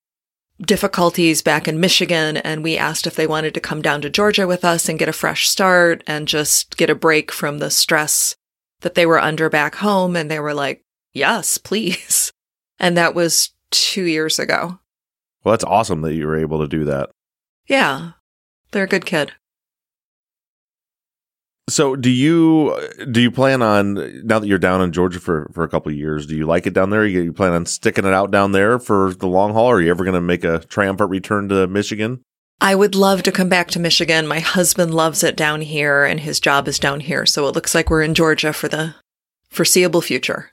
difficulties 0.60 1.42
back 1.42 1.68
in 1.68 1.80
Michigan, 1.80 2.36
and 2.38 2.62
we 2.62 2.78
asked 2.78 3.06
if 3.06 3.14
they 3.14 3.26
wanted 3.26 3.52
to 3.54 3.60
come 3.60 3.82
down 3.82 4.00
to 4.02 4.10
Georgia 4.10 4.46
with 4.46 4.64
us 4.64 4.88
and 4.88 4.98
get 4.98 5.08
a 5.08 5.12
fresh 5.12 5.48
start 5.48 6.02
and 6.06 6.26
just 6.28 6.76
get 6.76 6.88
a 6.90 6.94
break 6.94 7.30
from 7.32 7.58
the 7.58 7.70
stress 7.70 8.34
that 8.80 8.94
they 8.94 9.04
were 9.06 9.20
under 9.20 9.48
back 9.50 9.76
home. 9.76 10.16
And 10.16 10.30
they 10.30 10.40
were 10.40 10.54
like, 10.54 10.82
"Yes, 11.12 11.58
please." 11.58 12.32
And 12.80 12.96
that 12.96 13.14
was 13.14 13.50
two 13.70 14.02
years 14.04 14.40
ago. 14.40 14.80
Well, 15.44 15.52
that's 15.52 15.62
awesome 15.62 16.00
that 16.00 16.14
you 16.14 16.26
were 16.26 16.36
able 16.36 16.58
to 16.62 16.66
do 16.66 16.84
that. 16.86 17.10
Yeah, 17.68 18.12
they're 18.72 18.84
a 18.84 18.88
good 18.88 19.06
kid. 19.06 19.32
So 21.68 21.94
do 21.94 22.10
you 22.10 22.76
do 23.10 23.20
you 23.20 23.30
plan 23.30 23.62
on 23.62 23.94
now 24.26 24.40
that 24.40 24.46
you're 24.46 24.58
down 24.58 24.82
in 24.82 24.92
Georgia 24.92 25.20
for 25.20 25.48
for 25.54 25.62
a 25.62 25.68
couple 25.68 25.92
of 25.92 25.96
years? 25.96 26.26
Do 26.26 26.36
you 26.36 26.44
like 26.44 26.66
it 26.66 26.74
down 26.74 26.90
there? 26.90 27.06
You, 27.06 27.22
you 27.22 27.32
plan 27.32 27.52
on 27.52 27.66
sticking 27.66 28.04
it 28.04 28.12
out 28.12 28.30
down 28.30 28.52
there 28.52 28.78
for 28.78 29.14
the 29.14 29.28
long 29.28 29.52
haul? 29.52 29.66
Or 29.66 29.76
are 29.76 29.80
you 29.80 29.90
ever 29.90 30.04
going 30.04 30.14
to 30.14 30.20
make 30.20 30.44
a 30.44 30.58
triumphant 30.58 31.10
return 31.10 31.48
to 31.50 31.66
Michigan? 31.68 32.22
I 32.60 32.74
would 32.74 32.94
love 32.94 33.22
to 33.24 33.32
come 33.32 33.48
back 33.48 33.68
to 33.72 33.80
Michigan. 33.80 34.26
My 34.26 34.40
husband 34.40 34.94
loves 34.94 35.22
it 35.24 35.36
down 35.36 35.62
here 35.62 36.04
and 36.04 36.20
his 36.20 36.40
job 36.40 36.68
is 36.68 36.78
down 36.78 37.00
here. 37.00 37.26
So 37.26 37.46
it 37.46 37.54
looks 37.54 37.74
like 37.74 37.90
we're 37.90 38.02
in 38.02 38.14
Georgia 38.14 38.52
for 38.52 38.68
the 38.68 38.94
foreseeable 39.48 40.00
future. 40.00 40.50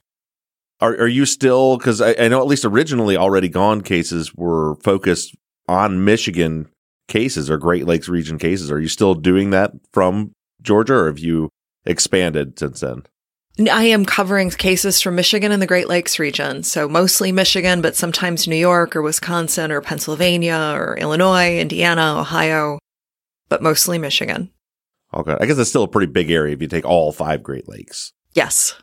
Are 0.79 0.93
are 0.93 1.07
you 1.07 1.25
still 1.25 1.77
because 1.77 2.01
I, 2.01 2.15
I 2.19 2.27
know 2.27 2.39
at 2.39 2.47
least 2.47 2.65
originally 2.65 3.17
already 3.17 3.49
gone 3.49 3.81
cases 3.81 4.33
were 4.35 4.75
focused 4.75 5.35
on 5.67 6.05
Michigan 6.05 6.69
cases 7.07 7.49
or 7.49 7.57
Great 7.57 7.85
Lakes 7.85 8.07
region 8.07 8.37
cases. 8.37 8.71
Are 8.71 8.79
you 8.79 8.87
still 8.87 9.15
doing 9.15 9.49
that 9.49 9.71
from 9.91 10.31
Georgia, 10.61 10.93
or 10.93 11.07
have 11.07 11.19
you 11.19 11.49
expanded 11.85 12.59
since 12.59 12.79
then? 12.79 13.03
I 13.71 13.85
am 13.85 14.05
covering 14.05 14.49
cases 14.51 15.01
from 15.01 15.15
Michigan 15.15 15.51
and 15.51 15.61
the 15.61 15.67
Great 15.67 15.89
Lakes 15.89 16.17
region. 16.17 16.63
So 16.63 16.87
mostly 16.87 17.31
Michigan, 17.33 17.81
but 17.81 17.95
sometimes 17.95 18.47
New 18.47 18.55
York 18.55 18.95
or 18.95 19.01
Wisconsin 19.01 19.71
or 19.71 19.81
Pennsylvania 19.81 20.73
or 20.75 20.97
Illinois, 20.97 21.59
Indiana, 21.59 22.19
Ohio, 22.19 22.79
but 23.49 23.61
mostly 23.61 23.97
Michigan. 23.97 24.49
Okay, 25.13 25.35
I 25.39 25.45
guess 25.45 25.57
it's 25.57 25.69
still 25.69 25.83
a 25.83 25.89
pretty 25.89 26.11
big 26.11 26.31
area 26.31 26.53
if 26.53 26.61
you 26.61 26.67
take 26.67 26.85
all 26.85 27.11
five 27.11 27.43
Great 27.43 27.67
Lakes. 27.67 28.13
Yes. 28.33 28.75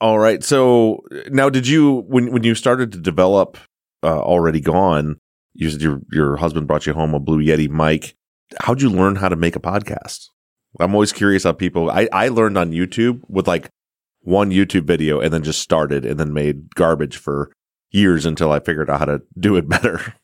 All 0.00 0.18
right. 0.18 0.42
So 0.42 1.04
now, 1.28 1.48
did 1.48 1.68
you 1.68 2.04
when 2.08 2.32
when 2.32 2.42
you 2.42 2.54
started 2.54 2.92
to 2.92 2.98
develop 2.98 3.56
uh, 4.02 4.20
already 4.20 4.60
gone? 4.60 5.18
You 5.54 5.70
said 5.70 5.80
your 5.80 6.02
your 6.10 6.36
husband 6.36 6.66
brought 6.66 6.86
you 6.86 6.92
home 6.92 7.14
a 7.14 7.20
Blue 7.20 7.42
Yeti 7.42 7.68
mic. 7.68 8.14
How'd 8.60 8.82
you 8.82 8.90
learn 8.90 9.16
how 9.16 9.28
to 9.28 9.36
make 9.36 9.54
a 9.54 9.60
podcast? 9.60 10.28
I'm 10.80 10.94
always 10.94 11.12
curious 11.12 11.44
how 11.44 11.52
people. 11.52 11.90
I 11.90 12.08
I 12.12 12.28
learned 12.28 12.58
on 12.58 12.72
YouTube 12.72 13.20
with 13.28 13.46
like 13.46 13.68
one 14.22 14.50
YouTube 14.50 14.84
video 14.84 15.20
and 15.20 15.32
then 15.32 15.42
just 15.42 15.60
started 15.60 16.04
and 16.04 16.18
then 16.18 16.32
made 16.32 16.74
garbage 16.74 17.16
for 17.16 17.52
years 17.90 18.24
until 18.24 18.52
I 18.52 18.60
figured 18.60 18.88
out 18.88 19.00
how 19.00 19.04
to 19.06 19.22
do 19.38 19.56
it 19.56 19.68
better. 19.68 20.14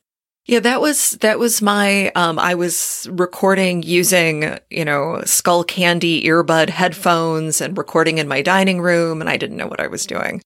Yeah, 0.47 0.61
that 0.61 0.81
was 0.81 1.11
that 1.21 1.39
was 1.39 1.61
my 1.61 2.09
um 2.13 2.39
I 2.39 2.55
was 2.55 3.07
recording 3.11 3.83
using, 3.83 4.59
you 4.71 4.85
know, 4.85 5.21
Skullcandy 5.25 6.25
earbud 6.25 6.71
headphones 6.71 7.61
and 7.61 7.77
recording 7.77 8.17
in 8.17 8.29
my 8.29 8.41
dining 8.41 8.81
room 8.81 9.21
and 9.21 9.29
I 9.29 9.37
didn't 9.37 9.59
know 9.59 9.67
what 9.67 9.81
I 9.81 9.89
was 9.89 10.07
doing. 10.07 10.41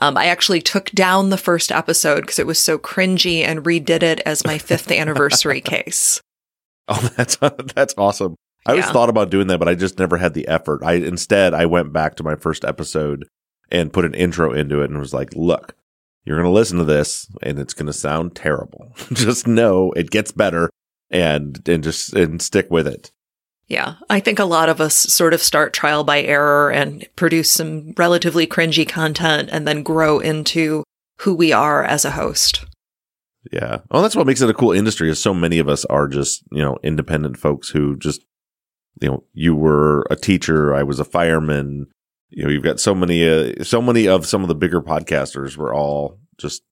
Um 0.00 0.16
I 0.16 0.26
actually 0.26 0.60
took 0.60 0.92
down 0.92 1.30
the 1.30 1.36
first 1.36 1.72
episode 1.72 2.20
because 2.20 2.38
it 2.38 2.46
was 2.46 2.60
so 2.60 2.78
cringy 2.78 3.42
and 3.44 3.64
redid 3.64 4.04
it 4.04 4.20
as 4.20 4.44
my 4.44 4.56
5th 4.56 4.96
anniversary 4.96 5.60
case. 5.60 6.20
Oh, 6.86 7.10
that's 7.16 7.36
that's 7.74 7.94
awesome. 7.98 8.36
I 8.66 8.72
always 8.72 8.86
Yeah. 8.86 8.92
thought 8.92 9.08
about 9.08 9.30
doing 9.30 9.46
that, 9.48 9.58
but 9.58 9.68
I 9.68 9.74
just 9.74 9.98
never 9.98 10.16
had 10.18 10.34
the 10.34 10.46
effort. 10.48 10.80
I 10.84 10.94
instead 10.94 11.54
I 11.54 11.66
went 11.66 11.92
back 11.92 12.14
to 12.16 12.22
my 12.22 12.36
first 12.36 12.64
episode 12.64 13.26
and 13.70 13.92
put 13.92 14.04
an 14.04 14.14
intro 14.14 14.52
into 14.52 14.82
it 14.82 14.90
and 14.90 14.98
was 14.98 15.14
like, 15.14 15.34
"Look, 15.34 15.74
you're 16.24 16.36
going 16.36 16.44
to 16.50 16.50
listen 16.52 16.78
to 16.78 16.84
this 16.84 17.26
and 17.42 17.58
it's 17.58 17.74
going 17.74 17.86
to 17.86 17.92
sound 17.92 18.34
terrible. 18.36 18.92
just 19.12 19.46
know 19.46 19.92
it 19.92 20.10
gets 20.10 20.32
better 20.32 20.68
and 21.10 21.66
and 21.68 21.82
just 21.82 22.12
and 22.14 22.42
stick 22.42 22.66
with 22.70 22.86
it." 22.86 23.10
Yeah, 23.68 23.94
I 24.10 24.18
think 24.18 24.38
a 24.40 24.44
lot 24.44 24.68
of 24.68 24.80
us 24.80 24.94
sort 24.96 25.32
of 25.32 25.40
start 25.42 25.72
trial 25.72 26.02
by 26.02 26.22
error 26.22 26.70
and 26.72 27.06
produce 27.14 27.50
some 27.52 27.92
relatively 27.96 28.44
cringy 28.46 28.86
content 28.86 29.48
and 29.52 29.66
then 29.66 29.84
grow 29.84 30.18
into 30.18 30.82
who 31.20 31.34
we 31.34 31.52
are 31.52 31.84
as 31.84 32.04
a 32.04 32.10
host. 32.10 32.64
Yeah. 33.52 33.78
Well, 33.90 34.02
that's 34.02 34.16
what 34.16 34.26
makes 34.26 34.40
it 34.42 34.50
a 34.50 34.54
cool 34.54 34.72
industry. 34.72 35.08
Is 35.08 35.18
so 35.20 35.32
many 35.32 35.58
of 35.60 35.68
us 35.68 35.84
are 35.86 36.08
just 36.08 36.42
you 36.52 36.60
know 36.62 36.78
independent 36.82 37.38
folks 37.38 37.70
who 37.70 37.96
just 37.96 38.22
you 39.00 39.08
know 39.08 39.24
you 39.32 39.54
were 39.54 40.06
a 40.10 40.16
teacher, 40.16 40.74
I 40.74 40.82
was 40.82 41.00
a 41.00 41.04
fireman. 41.04 41.86
You 42.30 42.44
know, 42.44 42.50
you've 42.50 42.62
got 42.62 42.78
so 42.78 42.94
many, 42.94 43.28
uh, 43.28 43.64
so 43.64 43.82
many 43.82 44.06
of 44.06 44.24
some 44.24 44.42
of 44.42 44.48
the 44.48 44.54
bigger 44.54 44.80
podcasters 44.80 45.56
were 45.56 45.74
all 45.74 46.20
just 46.38 46.62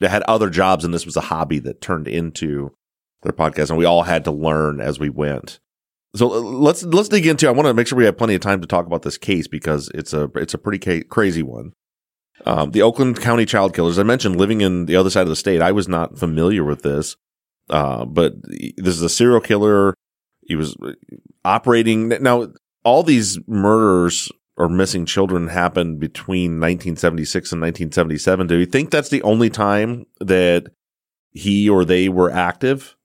they 0.00 0.08
had 0.08 0.22
other 0.22 0.50
jobs, 0.50 0.84
and 0.84 0.92
this 0.92 1.06
was 1.06 1.16
a 1.16 1.22
hobby 1.22 1.58
that 1.60 1.80
turned 1.80 2.08
into 2.08 2.74
their 3.22 3.32
podcast, 3.32 3.68
and 3.68 3.78
we 3.78 3.84
all 3.84 4.02
had 4.02 4.24
to 4.24 4.30
learn 4.30 4.80
as 4.80 4.98
we 4.98 5.10
went. 5.10 5.60
So 6.14 6.32
uh, 6.32 6.40
let's 6.40 6.82
let's 6.82 7.08
dig 7.08 7.26
into. 7.26 7.48
I 7.48 7.52
want 7.52 7.66
to 7.66 7.74
make 7.74 7.86
sure 7.86 7.98
we 7.98 8.04
have 8.04 8.18
plenty 8.18 8.34
of 8.34 8.40
time 8.40 8.60
to 8.60 8.66
talk 8.66 8.86
about 8.86 9.02
this 9.02 9.18
case 9.18 9.46
because 9.46 9.90
it's 9.94 10.12
a 10.12 10.30
it's 10.34 10.54
a 10.54 10.58
pretty 10.58 10.78
ca- 10.78 11.06
crazy 11.08 11.42
one. 11.42 11.72
Um, 12.46 12.70
the 12.70 12.82
Oakland 12.82 13.20
County 13.20 13.44
child 13.44 13.74
killers. 13.74 13.98
I 13.98 14.02
mentioned 14.02 14.36
living 14.36 14.62
in 14.62 14.86
the 14.86 14.96
other 14.96 15.10
side 15.10 15.22
of 15.22 15.28
the 15.28 15.36
state. 15.36 15.60
I 15.60 15.72
was 15.72 15.86
not 15.86 16.18
familiar 16.18 16.64
with 16.64 16.82
this, 16.82 17.16
uh, 17.68 18.06
but 18.06 18.34
this 18.42 18.96
is 18.96 19.02
a 19.02 19.08
serial 19.08 19.40
killer. 19.40 19.94
He 20.40 20.56
was 20.56 20.76
operating 21.44 22.08
now. 22.08 22.48
All 22.82 23.02
these 23.02 23.38
murders 23.46 24.30
or 24.56 24.68
missing 24.68 25.04
children 25.04 25.48
happened 25.48 26.00
between 26.00 26.52
1976 26.52 27.52
and 27.52 27.60
1977. 27.60 28.46
Do 28.46 28.56
you 28.58 28.64
think 28.66 28.90
that's 28.90 29.10
the 29.10 29.22
only 29.22 29.50
time 29.50 30.06
that 30.18 30.68
he 31.32 31.68
or 31.68 31.84
they 31.84 32.08
were 32.08 32.30
active, 32.30 32.96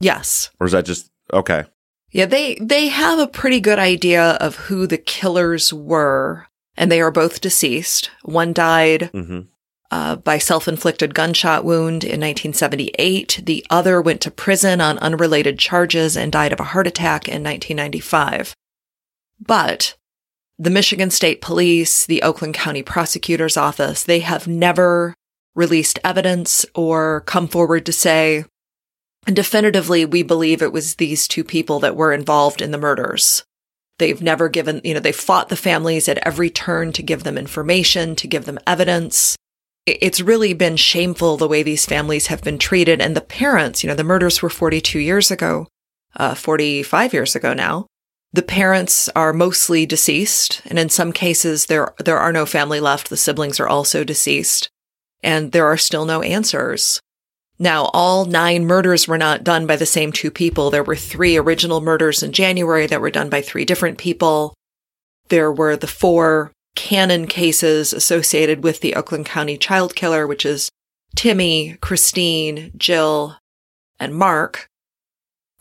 Yes. 0.00 0.50
or 0.58 0.66
is 0.66 0.72
that 0.72 0.86
just 0.86 1.10
okay? 1.32 1.64
Yeah, 2.10 2.24
they 2.24 2.54
they 2.60 2.88
have 2.88 3.18
a 3.18 3.26
pretty 3.26 3.60
good 3.60 3.78
idea 3.78 4.32
of 4.40 4.56
who 4.56 4.86
the 4.86 4.96
killers 4.98 5.72
were, 5.74 6.46
and 6.76 6.90
they 6.90 7.02
are 7.02 7.10
both 7.10 7.42
deceased. 7.42 8.10
One 8.22 8.54
died 8.54 9.10
hmm 9.12 9.40
uh, 9.90 10.16
by 10.16 10.38
self-inflicted 10.38 11.14
gunshot 11.14 11.64
wound 11.64 12.04
in 12.04 12.20
1978. 12.20 13.40
The 13.44 13.64
other 13.70 14.00
went 14.02 14.20
to 14.22 14.30
prison 14.30 14.80
on 14.80 14.98
unrelated 14.98 15.58
charges 15.58 16.16
and 16.16 16.30
died 16.32 16.52
of 16.52 16.60
a 16.60 16.64
heart 16.64 16.86
attack 16.86 17.28
in 17.28 17.42
1995. 17.42 18.54
But 19.40 19.96
the 20.58 20.70
Michigan 20.70 21.10
State 21.10 21.40
Police, 21.40 22.04
the 22.04 22.22
Oakland 22.22 22.54
County 22.54 22.82
Prosecutor's 22.82 23.56
Office, 23.56 24.02
they 24.02 24.20
have 24.20 24.48
never 24.48 25.14
released 25.54 25.98
evidence 26.04 26.66
or 26.74 27.22
come 27.22 27.48
forward 27.48 27.86
to 27.86 27.92
say, 27.92 28.44
definitively, 29.26 30.04
we 30.04 30.22
believe 30.22 30.62
it 30.62 30.72
was 30.72 30.96
these 30.96 31.28
two 31.28 31.44
people 31.44 31.80
that 31.80 31.96
were 31.96 32.12
involved 32.12 32.60
in 32.60 32.70
the 32.70 32.78
murders. 32.78 33.44
They've 33.98 34.22
never 34.22 34.48
given, 34.48 34.80
you 34.84 34.94
know, 34.94 35.00
they 35.00 35.12
fought 35.12 35.48
the 35.48 35.56
families 35.56 36.08
at 36.08 36.18
every 36.18 36.50
turn 36.50 36.92
to 36.92 37.02
give 37.02 37.24
them 37.24 37.36
information, 37.36 38.14
to 38.16 38.28
give 38.28 38.44
them 38.44 38.58
evidence. 38.66 39.36
It's 40.00 40.20
really 40.20 40.52
been 40.52 40.76
shameful 40.76 41.36
the 41.36 41.48
way 41.48 41.62
these 41.62 41.86
families 41.86 42.28
have 42.28 42.42
been 42.42 42.58
treated. 42.58 43.00
And 43.00 43.16
the 43.16 43.20
parents, 43.20 43.82
you 43.82 43.88
know, 43.88 43.94
the 43.94 44.04
murders 44.04 44.42
were 44.42 44.50
42 44.50 44.98
years 44.98 45.30
ago, 45.30 45.66
uh, 46.16 46.34
45 46.34 47.12
years 47.12 47.34
ago 47.34 47.54
now. 47.54 47.86
The 48.32 48.42
parents 48.42 49.08
are 49.16 49.32
mostly 49.32 49.86
deceased. 49.86 50.62
And 50.66 50.78
in 50.78 50.88
some 50.88 51.12
cases, 51.12 51.66
there, 51.66 51.94
there 51.98 52.18
are 52.18 52.32
no 52.32 52.44
family 52.44 52.80
left. 52.80 53.08
The 53.08 53.16
siblings 53.16 53.58
are 53.58 53.68
also 53.68 54.04
deceased. 54.04 54.68
And 55.22 55.52
there 55.52 55.66
are 55.66 55.78
still 55.78 56.04
no 56.04 56.22
answers. 56.22 57.00
Now, 57.58 57.86
all 57.86 58.24
nine 58.24 58.66
murders 58.66 59.08
were 59.08 59.18
not 59.18 59.42
done 59.42 59.66
by 59.66 59.76
the 59.76 59.86
same 59.86 60.12
two 60.12 60.30
people. 60.30 60.70
There 60.70 60.84
were 60.84 60.94
three 60.94 61.36
original 61.36 61.80
murders 61.80 62.22
in 62.22 62.32
January 62.32 62.86
that 62.86 63.00
were 63.00 63.10
done 63.10 63.28
by 63.28 63.42
three 63.42 63.64
different 63.64 63.98
people. 63.98 64.54
There 65.28 65.50
were 65.50 65.76
the 65.76 65.88
four 65.88 66.52
canon 66.74 67.26
cases 67.26 67.92
associated 67.92 68.62
with 68.62 68.80
the 68.80 68.94
Oakland 68.94 69.26
County 69.26 69.56
child 69.56 69.94
killer, 69.94 70.26
which 70.26 70.46
is 70.46 70.70
Timmy, 71.16 71.76
Kristine, 71.80 72.72
Jill, 72.76 73.36
and 73.98 74.14
Mark. 74.14 74.68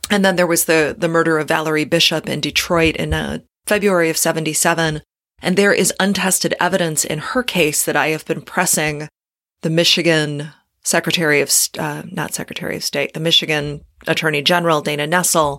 And 0.09 0.23
then 0.23 0.35
there 0.35 0.47
was 0.47 0.65
the, 0.65 0.95
the 0.97 1.07
murder 1.07 1.37
of 1.37 1.47
Valerie 1.47 1.85
Bishop 1.85 2.29
in 2.29 2.39
Detroit 2.39 2.95
in 2.95 3.13
uh, 3.13 3.39
February 3.65 4.09
of 4.09 4.17
77. 4.17 5.01
And 5.41 5.55
there 5.55 5.73
is 5.73 5.93
untested 5.99 6.55
evidence 6.59 7.03
in 7.05 7.19
her 7.19 7.43
case 7.43 7.83
that 7.83 7.95
I 7.95 8.09
have 8.09 8.25
been 8.25 8.41
pressing 8.41 9.07
the 9.61 9.69
Michigan 9.69 10.51
Secretary 10.83 11.41
of, 11.41 11.51
uh, 11.77 12.03
not 12.09 12.33
Secretary 12.33 12.77
of 12.77 12.83
State, 12.83 13.13
the 13.13 13.19
Michigan 13.19 13.81
Attorney 14.07 14.41
General, 14.41 14.81
Dana 14.81 15.07
Nessel. 15.07 15.57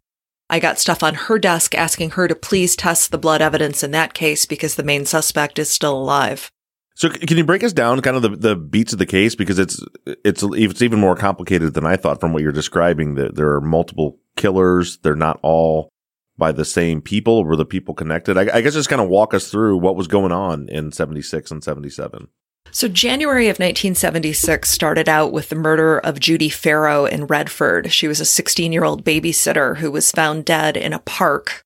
I 0.51 0.61
got 0.61 0.79
stuff 0.79 1.03
on 1.03 1.15
her 1.15 1.39
desk 1.39 1.75
asking 1.75 2.11
her 2.11 2.27
to 2.27 2.35
please 2.35 2.75
test 2.75 3.11
the 3.11 3.19
blood 3.19 3.43
evidence 3.43 3.83
in 3.83 3.91
that 3.91 4.15
case 4.15 4.47
because 4.47 4.75
the 4.75 4.83
main 4.83 5.05
suspect 5.05 5.59
is 5.59 5.71
still 5.71 5.97
alive. 5.97 6.51
So 6.95 7.09
can 7.11 7.37
you 7.37 7.45
break 7.45 7.63
us 7.63 7.73
down 7.73 8.01
kind 8.01 8.17
of 8.17 8.23
the, 8.23 8.31
the 8.31 8.57
beats 8.57 8.93
of 8.93 8.99
the 8.99 9.07
case? 9.07 9.35
Because 9.37 9.59
it's 9.59 9.81
it's 10.25 10.43
it's 10.43 10.83
even 10.83 10.99
more 10.99 11.15
complicated 11.15 11.75
than 11.75 11.87
I 11.87 11.97
thought 11.97 12.19
from 12.19 12.33
what 12.33 12.43
you're 12.43 12.51
describing. 12.51 13.15
That 13.15 13.37
there 13.37 13.55
are 13.55 13.61
multiple 13.61 14.19
killers. 14.37 14.99
They're 14.99 15.15
not 15.15 15.39
all 15.43 15.91
by 16.37 16.51
the 16.51 16.65
same 16.65 17.01
people. 17.01 17.45
Were 17.45 17.55
the 17.55 17.65
people 17.65 17.95
connected? 17.95 18.37
I, 18.37 18.57
I 18.57 18.61
guess 18.63 18.75
just 18.75 18.89
kind 18.89 19.03
of 19.03 19.09
walk 19.09 19.33
us 19.33 19.49
through 19.49 19.77
what 19.77 19.95
was 19.95 20.09
going 20.09 20.33
on 20.33 20.69
in 20.69 20.91
76 20.91 21.53
and 21.53 21.63
77 21.63 22.29
so 22.71 22.87
January 22.87 23.47
of 23.47 23.55
1976 23.55 24.69
started 24.69 25.09
out 25.09 25.33
with 25.33 25.49
the 25.49 25.57
murder 25.57 25.99
of 25.99 26.21
Judy 26.21 26.49
Farrow 26.49 27.07
in 27.07 27.27
Redford. 27.27 27.93
She 27.93 28.07
was 28.07 28.21
a 28.21 28.25
16 28.27 28.73
year 28.73 28.85
old 28.85 29.05
babysitter 29.05 29.79
who 29.79 29.91
was 29.91 30.11
found 30.11 30.45
dead 30.45 30.77
in 30.77 30.93
a 30.93 30.99
park 30.99 31.63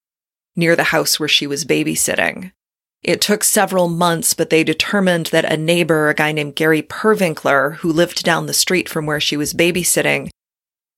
near 0.54 0.76
the 0.76 0.84
house 0.84 1.18
where 1.18 1.28
she 1.28 1.46
was 1.46 1.64
babysitting. 1.64 2.52
It 3.02 3.20
took 3.20 3.42
several 3.42 3.88
months, 3.88 4.32
but 4.32 4.50
they 4.50 4.62
determined 4.62 5.26
that 5.26 5.44
a 5.44 5.56
neighbor, 5.56 6.08
a 6.08 6.14
guy 6.14 6.30
named 6.30 6.54
Gary 6.54 6.82
Pervinkler, 6.82 7.76
who 7.76 7.92
lived 7.92 8.22
down 8.22 8.46
the 8.46 8.54
street 8.54 8.88
from 8.88 9.06
where 9.06 9.20
she 9.20 9.36
was 9.36 9.54
babysitting, 9.54 10.30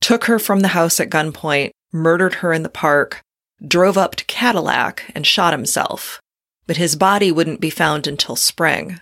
took 0.03 0.25
her 0.25 0.39
from 0.39 0.61
the 0.61 0.69
house 0.69 1.01
at 1.01 1.09
gunpoint, 1.09 1.71
murdered 1.93 2.35
her 2.35 2.53
in 2.53 2.63
the 2.63 2.69
park, 2.69 3.23
drove 3.67 3.97
up 3.97 4.17
to 4.17 4.25
Cadillac, 4.27 5.11
and 5.15 5.27
shot 5.27 5.55
himself. 5.55 6.21
But 6.67 6.77
his 6.77 6.95
body 6.95 7.33
wouldn't 7.33 7.61
be 7.61 7.71
found 7.71 8.07
until 8.07 8.37
spring. 8.37 9.01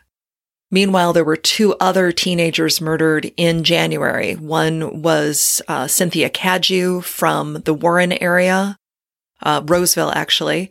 Meanwhile, 0.72 1.12
there 1.12 1.22
were 1.22 1.36
two 1.36 1.74
other 1.80 2.10
teenagers 2.12 2.80
murdered 2.80 3.30
in 3.36 3.62
January. 3.62 4.34
One 4.34 5.02
was 5.02 5.60
uh, 5.68 5.86
Cynthia 5.86 6.30
Cadieux 6.30 7.02
from 7.02 7.60
the 7.64 7.74
Warren 7.74 8.12
area, 8.12 8.78
uh, 9.42 9.60
Roseville 9.66 10.12
actually, 10.14 10.70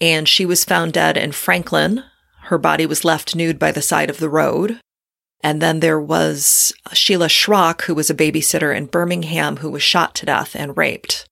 and 0.00 0.26
she 0.26 0.46
was 0.46 0.64
found 0.64 0.94
dead 0.94 1.18
in 1.18 1.32
Franklin. 1.32 2.02
Her 2.44 2.56
body 2.56 2.86
was 2.86 3.04
left 3.04 3.36
nude 3.36 3.58
by 3.58 3.72
the 3.72 3.82
side 3.82 4.08
of 4.08 4.18
the 4.18 4.30
road. 4.30 4.80
And 5.44 5.60
then 5.60 5.80
there 5.80 6.00
was 6.00 6.72
Sheila 6.94 7.28
Srock, 7.28 7.82
who 7.82 7.94
was 7.94 8.08
a 8.08 8.14
babysitter 8.14 8.74
in 8.74 8.86
Birmingham, 8.86 9.58
who 9.58 9.70
was 9.70 9.82
shot 9.82 10.14
to 10.14 10.26
death 10.26 10.56
and 10.56 10.76
raped. 10.76 11.26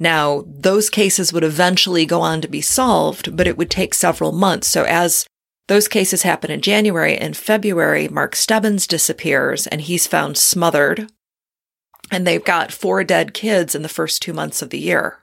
Now, 0.00 0.44
those 0.46 0.90
cases 0.90 1.32
would 1.32 1.44
eventually 1.44 2.06
go 2.06 2.22
on 2.22 2.40
to 2.40 2.48
be 2.48 2.62
solved, 2.62 3.36
but 3.36 3.46
it 3.46 3.58
would 3.58 3.70
take 3.70 3.92
several 3.94 4.32
months. 4.32 4.66
So 4.66 4.84
as 4.84 5.26
those 5.70 5.86
cases 5.86 6.24
happen 6.24 6.50
in 6.50 6.60
January 6.60 7.16
and 7.16 7.36
February, 7.36 8.08
Mark 8.08 8.34
Stebbins 8.34 8.88
disappears 8.88 9.68
and 9.68 9.80
he's 9.80 10.04
found 10.04 10.36
smothered. 10.36 11.12
And 12.10 12.26
they've 12.26 12.44
got 12.44 12.72
four 12.72 13.04
dead 13.04 13.34
kids 13.34 13.76
in 13.76 13.82
the 13.82 13.88
first 13.88 14.20
two 14.20 14.32
months 14.32 14.62
of 14.62 14.70
the 14.70 14.80
year. 14.80 15.18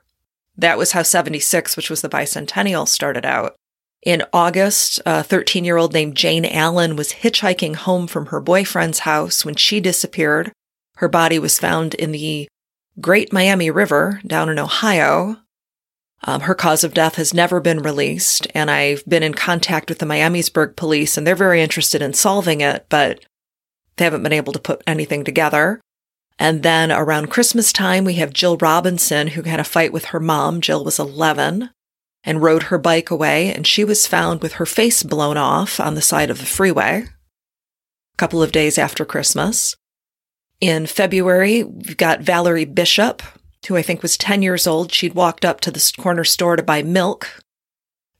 That 0.56 0.78
was 0.78 0.92
how 0.92 1.02
76, 1.02 1.76
which 1.76 1.90
was 1.90 2.00
the 2.00 2.08
bicentennial, 2.08 2.88
started 2.88 3.26
out. 3.26 3.56
In 4.02 4.22
August, 4.32 5.02
a 5.04 5.22
13 5.22 5.66
year 5.66 5.76
old 5.76 5.92
named 5.92 6.16
Jane 6.16 6.46
Allen 6.46 6.96
was 6.96 7.12
hitchhiking 7.12 7.76
home 7.76 8.06
from 8.06 8.26
her 8.26 8.40
boyfriend's 8.40 9.00
house 9.00 9.44
when 9.44 9.54
she 9.54 9.80
disappeared. 9.80 10.50
Her 10.96 11.08
body 11.08 11.38
was 11.38 11.58
found 11.58 11.92
in 11.92 12.10
the 12.10 12.48
Great 12.98 13.34
Miami 13.34 13.70
River 13.70 14.22
down 14.26 14.48
in 14.48 14.58
Ohio. 14.58 15.36
Um, 16.24 16.42
her 16.42 16.54
cause 16.54 16.82
of 16.82 16.94
death 16.94 17.14
has 17.14 17.32
never 17.32 17.60
been 17.60 17.80
released, 17.80 18.48
and 18.54 18.70
I've 18.70 19.04
been 19.06 19.22
in 19.22 19.34
contact 19.34 19.88
with 19.88 19.98
the 19.98 20.06
Miamisburg 20.06 20.74
police, 20.74 21.16
and 21.16 21.26
they're 21.26 21.36
very 21.36 21.62
interested 21.62 22.02
in 22.02 22.12
solving 22.12 22.60
it, 22.60 22.86
but 22.88 23.24
they 23.96 24.04
haven't 24.04 24.22
been 24.22 24.32
able 24.32 24.52
to 24.52 24.58
put 24.58 24.82
anything 24.86 25.24
together. 25.24 25.80
And 26.38 26.62
then 26.62 26.90
around 26.92 27.30
Christmas 27.30 27.72
time, 27.72 28.04
we 28.04 28.14
have 28.14 28.32
Jill 28.32 28.56
Robinson, 28.56 29.28
who 29.28 29.42
had 29.42 29.60
a 29.60 29.64
fight 29.64 29.92
with 29.92 30.06
her 30.06 30.20
mom. 30.20 30.60
Jill 30.60 30.84
was 30.84 30.98
11 30.98 31.70
and 32.24 32.42
rode 32.42 32.64
her 32.64 32.78
bike 32.78 33.10
away, 33.10 33.52
and 33.52 33.66
she 33.66 33.84
was 33.84 34.06
found 34.06 34.42
with 34.42 34.54
her 34.54 34.66
face 34.66 35.02
blown 35.02 35.36
off 35.36 35.80
on 35.80 35.94
the 35.94 36.02
side 36.02 36.30
of 36.30 36.38
the 36.38 36.46
freeway 36.46 37.04
a 37.04 38.16
couple 38.16 38.42
of 38.42 38.52
days 38.52 38.78
after 38.78 39.04
Christmas. 39.04 39.76
In 40.60 40.86
February, 40.86 41.62
we've 41.62 41.96
got 41.96 42.20
Valerie 42.20 42.64
Bishop, 42.64 43.22
who 43.66 43.76
I 43.76 43.82
think 43.82 44.02
was 44.02 44.16
10 44.16 44.42
years 44.42 44.66
old. 44.66 44.92
She'd 44.92 45.14
walked 45.14 45.44
up 45.44 45.60
to 45.62 45.70
the 45.70 45.92
corner 45.98 46.24
store 46.24 46.56
to 46.56 46.62
buy 46.62 46.82
milk. 46.82 47.40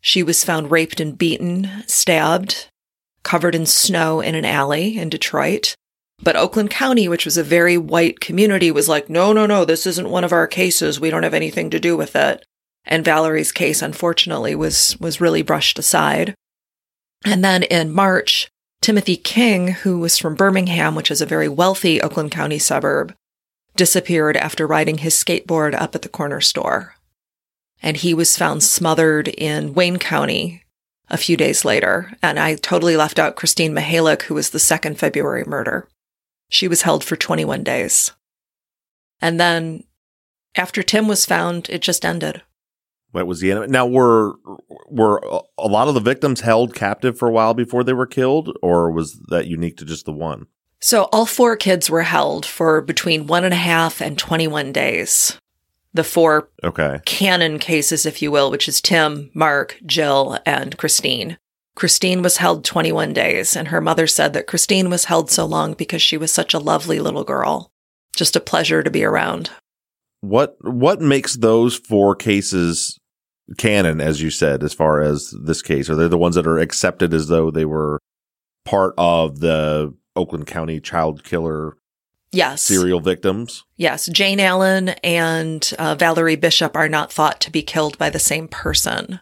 She 0.00 0.22
was 0.22 0.44
found 0.44 0.70
raped 0.70 1.00
and 1.00 1.16
beaten, 1.16 1.84
stabbed, 1.86 2.68
covered 3.22 3.54
in 3.54 3.66
snow 3.66 4.20
in 4.20 4.34
an 4.34 4.44
alley 4.44 4.98
in 4.98 5.08
Detroit. 5.08 5.74
But 6.22 6.36
Oakland 6.36 6.70
County, 6.70 7.08
which 7.08 7.24
was 7.24 7.36
a 7.36 7.44
very 7.44 7.78
white 7.78 8.20
community, 8.20 8.70
was 8.70 8.88
like, 8.88 9.08
no, 9.08 9.32
no, 9.32 9.46
no, 9.46 9.64
this 9.64 9.86
isn't 9.86 10.10
one 10.10 10.24
of 10.24 10.32
our 10.32 10.46
cases. 10.46 10.98
We 10.98 11.10
don't 11.10 11.22
have 11.22 11.34
anything 11.34 11.70
to 11.70 11.80
do 11.80 11.96
with 11.96 12.16
it. 12.16 12.44
And 12.84 13.04
Valerie's 13.04 13.52
case, 13.52 13.82
unfortunately, 13.82 14.54
was, 14.54 14.96
was 14.98 15.20
really 15.20 15.42
brushed 15.42 15.78
aside. 15.78 16.34
And 17.24 17.44
then 17.44 17.62
in 17.64 17.92
March, 17.92 18.48
Timothy 18.80 19.16
King, 19.16 19.68
who 19.68 19.98
was 19.98 20.18
from 20.18 20.34
Birmingham, 20.34 20.94
which 20.94 21.10
is 21.10 21.20
a 21.20 21.26
very 21.26 21.48
wealthy 21.48 22.00
Oakland 22.00 22.30
County 22.30 22.58
suburb, 22.58 23.14
disappeared 23.78 24.36
after 24.36 24.66
riding 24.66 24.98
his 24.98 25.14
skateboard 25.14 25.74
up 25.74 25.94
at 25.94 26.02
the 26.02 26.08
corner 26.10 26.42
store. 26.42 26.96
And 27.80 27.96
he 27.96 28.12
was 28.12 28.36
found 28.36 28.62
smothered 28.62 29.28
in 29.28 29.72
Wayne 29.72 29.98
County 29.98 30.64
a 31.08 31.16
few 31.16 31.36
days 31.36 31.64
later. 31.64 32.12
And 32.22 32.38
I 32.38 32.56
totally 32.56 32.96
left 32.96 33.18
out 33.18 33.36
Kristine 33.36 33.72
Mihelich, 33.72 34.22
who 34.22 34.34
was 34.34 34.50
the 34.50 34.58
second 34.58 34.98
February 34.98 35.44
murder. 35.46 35.88
She 36.50 36.68
was 36.68 36.82
held 36.82 37.04
for 37.04 37.16
21 37.16 37.62
days. 37.62 38.12
And 39.20 39.40
then 39.40 39.84
after 40.54 40.82
Tim 40.82 41.08
was 41.08 41.24
found, 41.24 41.70
it 41.70 41.80
just 41.80 42.04
ended. 42.04 42.42
What 43.12 43.26
was 43.26 43.40
the 43.40 43.52
end? 43.52 43.70
Now, 43.70 43.86
were 43.86 44.34
were 44.86 45.18
a 45.56 45.66
lot 45.66 45.88
of 45.88 45.94
the 45.94 46.00
victims 46.00 46.42
held 46.42 46.74
captive 46.74 47.18
for 47.18 47.26
a 47.26 47.32
while 47.32 47.54
before 47.54 47.82
they 47.82 47.94
were 47.94 48.06
killed, 48.06 48.56
or 48.62 48.90
was 48.90 49.18
that 49.28 49.46
unique 49.46 49.78
to 49.78 49.86
just 49.86 50.04
the 50.04 50.12
one? 50.12 50.46
So 50.80 51.04
all 51.12 51.26
four 51.26 51.56
kids 51.56 51.90
were 51.90 52.02
held 52.02 52.46
for 52.46 52.80
between 52.80 53.26
one 53.26 53.44
and 53.44 53.54
a 53.54 53.58
half 53.58 54.00
and 54.00 54.18
21 54.18 54.72
days. 54.72 55.38
The 55.94 56.04
four 56.04 56.48
okay. 56.62 57.00
canon 57.04 57.58
cases, 57.58 58.06
if 58.06 58.22
you 58.22 58.30
will, 58.30 58.50
which 58.50 58.68
is 58.68 58.80
Tim, 58.80 59.30
Mark, 59.34 59.80
Jill, 59.84 60.38
and 60.46 60.76
Kristine. 60.76 61.38
Kristine 61.74 62.22
was 62.22 62.36
held 62.36 62.64
21 62.64 63.12
days, 63.12 63.56
and 63.56 63.68
her 63.68 63.80
mother 63.80 64.06
said 64.06 64.32
that 64.32 64.46
Kristine 64.46 64.90
was 64.90 65.06
held 65.06 65.30
so 65.30 65.46
long 65.46 65.74
because 65.74 66.02
she 66.02 66.16
was 66.16 66.32
such 66.32 66.52
a 66.52 66.58
lovely 66.58 67.00
little 67.00 67.24
girl. 67.24 67.70
Just 68.16 68.36
a 68.36 68.40
pleasure 68.40 68.82
to 68.82 68.90
be 68.90 69.04
around. 69.04 69.50
What 70.20 70.56
what 70.60 71.00
makes 71.00 71.36
those 71.36 71.76
four 71.76 72.16
cases 72.16 72.98
canon, 73.56 74.00
as 74.00 74.20
you 74.20 74.30
said, 74.30 74.64
as 74.64 74.74
far 74.74 75.00
as 75.00 75.32
this 75.40 75.62
case? 75.62 75.88
Are 75.88 75.94
they 75.94 76.08
the 76.08 76.18
ones 76.18 76.34
that 76.34 76.46
are 76.46 76.58
accepted 76.58 77.14
as 77.14 77.28
though 77.28 77.52
they 77.52 77.64
were 77.64 78.00
part 78.64 78.94
of 78.98 79.38
the 79.38 79.94
Oakland 80.16 80.46
County 80.46 80.80
child 80.80 81.24
killer 81.24 81.76
yes. 82.32 82.62
serial 82.62 83.00
victims? 83.00 83.64
Yes. 83.76 84.06
Jane 84.06 84.40
allen 84.40 84.90
and 85.04 85.72
uh, 85.78 85.94
valerie 85.94 86.36
bishop 86.36 86.76
are 86.76 86.88
not 86.88 87.12
thought 87.12 87.40
to 87.40 87.50
be 87.50 87.62
killed 87.62 87.98
by 87.98 88.10
the 88.10 88.18
same 88.18 88.48
person. 88.48 89.20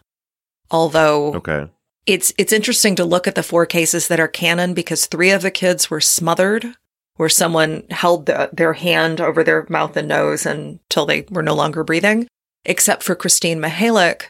Although 0.69 1.35
okay. 1.35 1.67
it's 2.05 2.33
it's 2.37 2.53
interesting 2.53 2.95
to 2.95 3.05
look 3.05 3.27
at 3.27 3.35
the 3.35 3.43
four 3.43 3.65
cases 3.65 4.07
that 4.07 4.19
are 4.19 4.27
canon 4.27 4.73
because 4.73 5.05
three 5.05 5.31
of 5.31 5.41
the 5.41 5.51
kids 5.51 5.89
were 5.89 6.01
smothered, 6.01 6.75
where 7.15 7.29
someone 7.29 7.83
held 7.89 8.25
the, 8.25 8.49
their 8.51 8.73
hand 8.73 9.21
over 9.21 9.43
their 9.43 9.65
mouth 9.69 9.95
and 9.95 10.07
nose 10.07 10.45
until 10.45 11.05
they 11.05 11.25
were 11.29 11.43
no 11.43 11.55
longer 11.55 11.83
breathing. 11.83 12.27
Except 12.65 13.01
for 13.01 13.15
Kristine 13.15 13.59
Mihelich, 13.59 14.25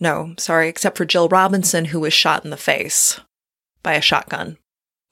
no, 0.00 0.34
sorry, 0.38 0.68
except 0.68 0.98
for 0.98 1.04
Jill 1.04 1.28
Robinson, 1.28 1.86
who 1.86 2.00
was 2.00 2.12
shot 2.12 2.44
in 2.44 2.50
the 2.50 2.56
face 2.56 3.20
by 3.82 3.94
a 3.94 4.00
shotgun. 4.00 4.58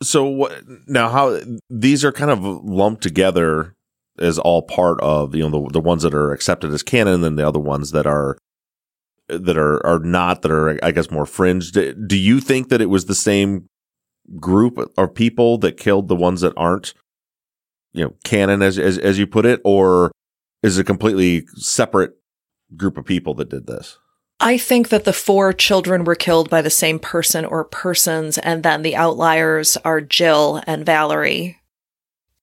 So 0.03 0.25
what, 0.25 0.63
now, 0.87 1.09
how 1.09 1.41
these 1.71 2.05
are 2.05 2.13
kind 2.13 2.31
of 2.31 2.43
lumped 2.43 3.03
together 3.03 3.75
as 4.19 4.39
all 4.39 4.63
part 4.63 5.01
of 5.01 5.35
you 5.35 5.49
know 5.49 5.63
the 5.67 5.73
the 5.73 5.81
ones 5.81 6.03
that 6.03 6.15
are 6.15 6.33
accepted 6.33 6.73
as 6.73 6.83
canon 6.83 7.25
and 7.25 7.39
the 7.39 7.47
other 7.47 7.59
ones 7.59 7.91
that 7.91 8.07
are 8.07 8.39
that 9.29 9.57
are 9.57 9.85
are 9.85 9.99
not 9.99 10.43
that 10.43 10.51
are 10.51 10.79
I 10.85 10.91
guess 10.91 11.11
more 11.11 11.27
fringe. 11.27 11.73
Do 11.73 12.19
you 12.19 12.41
think 12.41 12.69
that 12.69 12.81
it 12.81 12.91
was 12.91 13.07
the 13.07 13.15
same 13.15 13.69
group 14.39 14.79
of 14.97 15.15
people 15.15 15.59
that 15.59 15.77
killed 15.77 16.09
the 16.09 16.17
ones 16.17 16.41
that 16.41 16.55
aren't 16.57 16.95
you 17.93 18.05
know 18.05 18.15
canon 18.25 18.63
as 18.63 18.79
as 18.79 18.99
as 18.99 19.19
you 19.19 19.27
put 19.27 19.47
it, 19.47 19.61
or 19.65 20.13
is 20.63 20.79
it 20.79 20.83
a 20.83 20.85
completely 20.85 21.47
separate 21.55 22.13
group 22.77 22.97
of 22.97 23.05
people 23.05 23.35
that 23.35 23.49
did 23.49 23.67
this? 23.67 23.99
I 24.45 24.59
think 24.59 24.91
that 24.91 25.05
the 25.05 25.15
four 25.15 25.55
children 25.55 26.05
were 26.05 26.15
killed 26.15 26.51
by 26.51 26.61
the 26.61 26.69
same 26.69 26.99
person 26.99 27.47
or 27.47 27.65
persons, 27.65 28.37
and 28.37 28.63
then 28.63 28.83
the 28.83 28.95
outliers 28.95 29.79
are 29.87 30.03
Jill 30.03 30.63
and 30.67 30.85
Valerie. 30.85 31.63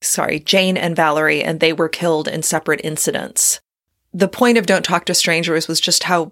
Sorry, 0.01 0.39
Jane 0.39 0.77
and 0.77 0.95
Valerie, 0.95 1.43
and 1.43 1.59
they 1.59 1.71
were 1.71 1.87
killed 1.87 2.27
in 2.27 2.41
separate 2.41 2.81
incidents. 2.83 3.61
The 4.11 4.27
point 4.27 4.57
of 4.57 4.65
Don't 4.65 4.83
Talk 4.83 5.05
to 5.05 5.13
Strangers 5.13 5.67
was 5.67 5.79
just 5.79 6.05
how 6.05 6.31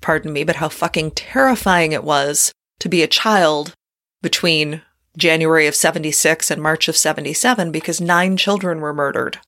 pardon 0.00 0.32
me, 0.32 0.44
but 0.44 0.56
how 0.56 0.70
fucking 0.70 1.10
terrifying 1.10 1.92
it 1.92 2.02
was 2.02 2.50
to 2.78 2.88
be 2.88 3.02
a 3.02 3.06
child 3.06 3.74
between 4.22 4.80
January 5.18 5.66
of 5.66 5.74
76 5.74 6.50
and 6.50 6.62
March 6.62 6.88
of 6.88 6.96
77 6.96 7.70
because 7.70 8.00
nine 8.00 8.38
children 8.38 8.80
were 8.80 8.94
murdered. 8.94 9.40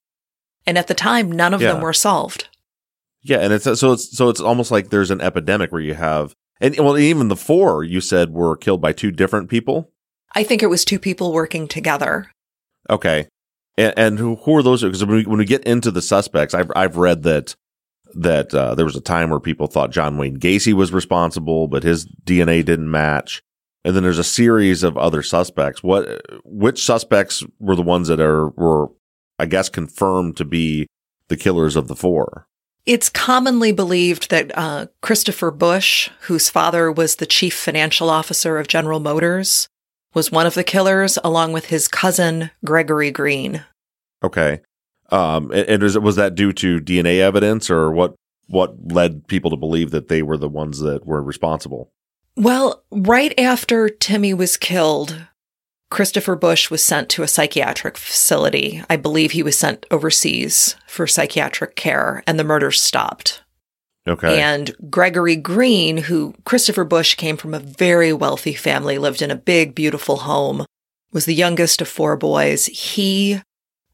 And 0.66 0.76
at 0.76 0.88
the 0.88 0.94
time, 0.94 1.32
none 1.32 1.54
of 1.54 1.60
them 1.60 1.80
were 1.80 1.94
solved. 1.94 2.50
Yeah, 3.26 3.38
and 3.38 3.52
it's 3.52 3.64
so 3.64 3.92
it's 3.92 4.16
so 4.16 4.28
it's 4.28 4.40
almost 4.40 4.70
like 4.70 4.90
there's 4.90 5.10
an 5.10 5.20
epidemic 5.20 5.72
where 5.72 5.80
you 5.80 5.94
have 5.94 6.32
and 6.60 6.78
well 6.78 6.96
even 6.96 7.26
the 7.26 7.34
four 7.34 7.82
you 7.82 8.00
said 8.00 8.30
were 8.30 8.56
killed 8.56 8.80
by 8.80 8.92
two 8.92 9.10
different 9.10 9.50
people. 9.50 9.90
I 10.36 10.44
think 10.44 10.62
it 10.62 10.68
was 10.68 10.84
two 10.84 11.00
people 11.00 11.32
working 11.32 11.66
together. 11.66 12.30
Okay, 12.88 13.26
and, 13.76 13.94
and 13.96 14.18
who, 14.20 14.36
who 14.36 14.56
are 14.56 14.62
those? 14.62 14.84
Because 14.84 15.04
when 15.04 15.16
we, 15.16 15.24
when 15.24 15.38
we 15.38 15.44
get 15.44 15.64
into 15.64 15.90
the 15.90 16.02
suspects, 16.02 16.54
I've 16.54 16.70
I've 16.76 16.96
read 16.98 17.24
that 17.24 17.56
that 18.14 18.54
uh, 18.54 18.76
there 18.76 18.84
was 18.84 18.94
a 18.94 19.00
time 19.00 19.30
where 19.30 19.40
people 19.40 19.66
thought 19.66 19.90
John 19.90 20.18
Wayne 20.18 20.38
Gacy 20.38 20.72
was 20.72 20.92
responsible, 20.92 21.66
but 21.66 21.82
his 21.82 22.06
DNA 22.24 22.64
didn't 22.64 22.90
match. 22.90 23.42
And 23.84 23.96
then 23.96 24.04
there's 24.04 24.20
a 24.20 24.24
series 24.24 24.84
of 24.84 24.96
other 24.96 25.24
suspects. 25.24 25.82
What 25.82 26.22
which 26.44 26.84
suspects 26.84 27.42
were 27.58 27.74
the 27.74 27.82
ones 27.82 28.06
that 28.06 28.20
are 28.20 28.50
were 28.50 28.90
I 29.36 29.46
guess 29.46 29.68
confirmed 29.68 30.36
to 30.36 30.44
be 30.44 30.86
the 31.26 31.36
killers 31.36 31.74
of 31.74 31.88
the 31.88 31.96
four? 31.96 32.46
It's 32.86 33.08
commonly 33.08 33.72
believed 33.72 34.30
that 34.30 34.56
uh, 34.56 34.86
Christopher 35.02 35.50
Busch, 35.50 36.08
whose 36.22 36.48
father 36.48 36.90
was 36.90 37.16
the 37.16 37.26
chief 37.26 37.54
financial 37.54 38.08
officer 38.08 38.58
of 38.58 38.68
General 38.68 39.00
Motors, 39.00 39.68
was 40.14 40.30
one 40.30 40.46
of 40.46 40.54
the 40.54 40.64
killers, 40.64 41.18
along 41.24 41.52
with 41.52 41.66
his 41.66 41.88
cousin 41.88 42.50
Gregory 42.64 43.10
Greene. 43.10 43.64
Okay. 44.22 44.60
Um, 45.10 45.50
and, 45.50 45.82
and 45.82 46.02
was 46.02 46.16
that 46.16 46.36
due 46.36 46.52
to 46.54 46.80
DNA 46.80 47.18
evidence 47.18 47.70
or 47.70 47.90
what, 47.90 48.14
what 48.46 48.92
led 48.92 49.26
people 49.26 49.50
to 49.50 49.56
believe 49.56 49.90
that 49.90 50.08
they 50.08 50.22
were 50.22 50.38
the 50.38 50.48
ones 50.48 50.78
that 50.78 51.04
were 51.04 51.22
responsible? 51.22 51.90
Well, 52.36 52.84
right 52.90 53.38
after 53.38 53.88
Timmy 53.88 54.32
was 54.32 54.56
killed, 54.56 55.26
Christopher 55.90 56.34
Busch 56.34 56.70
was 56.70 56.84
sent 56.84 57.08
to 57.10 57.22
a 57.22 57.28
psychiatric 57.28 57.96
facility. 57.96 58.82
I 58.90 58.96
believe 58.96 59.32
he 59.32 59.42
was 59.42 59.56
sent 59.56 59.86
overseas 59.90 60.76
for 60.86 61.06
psychiatric 61.06 61.76
care, 61.76 62.22
and 62.26 62.38
the 62.38 62.44
murders 62.44 62.80
stopped. 62.80 63.42
Okay. 64.08 64.40
And 64.40 64.74
Gregory 64.88 65.36
Greene, 65.36 65.96
who 65.96 66.34
Christopher 66.44 66.84
Busch 66.84 67.16
came 67.16 67.36
from 67.36 67.54
a 67.54 67.60
very 67.60 68.12
wealthy 68.12 68.54
family, 68.54 68.98
lived 68.98 69.20
in 69.20 69.30
a 69.30 69.36
big, 69.36 69.74
beautiful 69.74 70.18
home, 70.18 70.64
was 71.12 71.24
the 71.24 71.34
youngest 71.34 71.80
of 71.80 71.88
four 71.88 72.16
boys. 72.16 72.66
He 72.66 73.40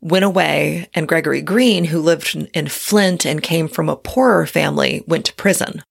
went 0.00 0.24
away, 0.24 0.90
and 0.92 1.09
Gregory 1.09 1.40
Greene, 1.40 1.85
who 1.85 2.00
lived 2.00 2.35
in- 2.35 2.46
in 2.48 2.68
Flint 2.68 3.24
and 3.24 3.42
came 3.42 3.68
from 3.68 3.88
a 3.88 3.96
poorer 3.96 4.46
family, 4.46 5.02
went 5.07 5.26
to 5.26 5.35
prison 5.35 5.83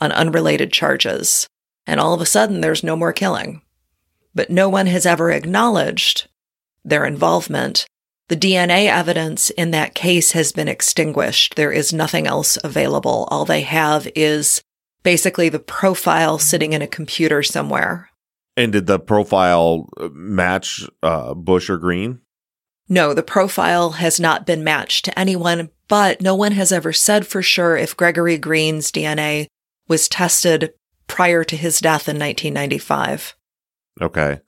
on 0.00 0.12
unrelated 0.12 0.72
charges. 0.72 1.46
And 1.86 1.98
all 1.98 2.12
of 2.12 2.20
a 2.20 2.26
sudden, 2.26 2.60
there's 2.60 2.82
no 2.82 2.96
more 2.96 3.12
killing. 3.12 3.61
But 4.34 4.50
no 4.50 4.68
one 4.68 4.86
has 4.86 5.06
ever 5.06 5.30
acknowledged 5.30 6.28
their 6.84 7.04
involvement. 7.04 7.86
The 8.28 8.36
DNA 8.36 8.86
evidence 8.86 9.50
in 9.50 9.72
that 9.72 9.94
case 9.94 10.32
has 10.32 10.52
been 10.52 10.68
extinguished. 10.68 11.56
There 11.56 11.72
is 11.72 11.92
nothing 11.92 12.26
else 12.26 12.56
available. 12.64 13.28
All 13.30 13.44
they 13.44 13.60
have 13.62 14.08
is 14.14 14.62
basically 15.02 15.48
the 15.48 15.58
profile 15.58 16.38
sitting 16.38 16.72
in 16.72 16.82
a 16.82 16.86
computer 16.86 17.42
somewhere. 17.42 18.08
and 18.56 18.72
did 18.72 18.86
the 18.86 18.98
profile 18.98 19.88
uh, 19.98 20.08
match, 20.12 20.86
uh, 21.02 21.34
Busch 21.34 21.70
or 21.70 21.78
Greene? 21.78 22.20
No, 22.88 23.14
the 23.14 23.22
profile 23.22 23.92
has 23.92 24.20
not 24.20 24.46
been 24.46 24.62
matched 24.62 25.06
to 25.06 25.18
anyone, 25.18 25.70
but 25.88 26.20
no 26.20 26.34
one 26.34 26.52
has 26.52 26.72
ever 26.72 26.92
said 26.92 27.26
for 27.26 27.42
sure 27.42 27.76
if 27.76 27.96
Gregory 27.96 28.36
Greene's 28.36 28.92
DNA 28.92 29.46
was 29.88 30.08
tested 30.08 30.72
prior 31.06 31.44
to 31.44 31.56
his 31.56 31.80
death 31.80 32.08
in 32.08 32.18
1995. 32.18 33.34
Okay. 34.00 34.40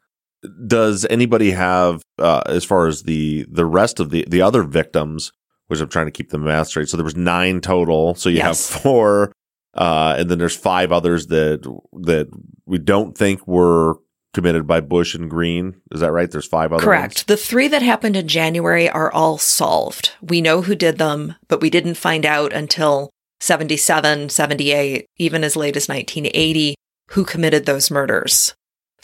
Does 0.66 1.06
anybody 1.08 1.52
have, 1.52 2.02
uh, 2.18 2.42
as 2.46 2.64
far 2.64 2.86
as 2.86 3.02
the, 3.04 3.46
the 3.50 3.64
rest 3.66 3.98
of 4.00 4.10
the, 4.10 4.24
the 4.28 4.42
other 4.42 4.62
victims, 4.62 5.32
which 5.68 5.80
I'm 5.80 5.88
trying 5.88 6.06
to 6.06 6.12
keep 6.12 6.30
the 6.30 6.38
math 6.38 6.68
straight. 6.68 6.88
So 6.88 6.96
there 6.96 7.04
was 7.04 7.16
nine 7.16 7.60
total. 7.60 8.14
So 8.14 8.28
you 8.28 8.36
Yes. 8.36 8.70
have 8.70 8.82
four, 8.82 9.32
uh, 9.74 10.16
and 10.18 10.30
then 10.30 10.38
there's 10.38 10.56
five 10.56 10.92
others 10.92 11.28
that, 11.28 11.62
that 12.02 12.28
we 12.66 12.78
don't 12.78 13.16
think 13.16 13.46
were 13.46 13.94
committed 14.34 14.66
by 14.66 14.80
Busch 14.80 15.14
and 15.14 15.30
Greene. 15.30 15.80
Is 15.92 16.00
that 16.00 16.12
right? 16.12 16.30
There's 16.30 16.46
five 16.46 16.72
other 16.72 16.82
Correct. 16.84 17.18
ones? 17.20 17.24
The 17.24 17.36
three 17.36 17.68
that 17.68 17.82
happened 17.82 18.16
in 18.16 18.28
January 18.28 18.90
are 18.90 19.10
all 19.12 19.38
solved. 19.38 20.10
We 20.20 20.40
know 20.42 20.60
who 20.62 20.74
did 20.74 20.98
them, 20.98 21.36
but 21.48 21.60
we 21.62 21.70
didn't 21.70 21.94
find 21.94 22.26
out 22.26 22.52
until 22.52 23.10
77, 23.40 24.28
78, 24.28 25.06
even 25.18 25.44
as 25.44 25.56
late 25.56 25.76
as 25.76 25.88
1980, 25.88 26.74
who 27.10 27.24
committed 27.24 27.64
those 27.64 27.90
murders. 27.90 28.54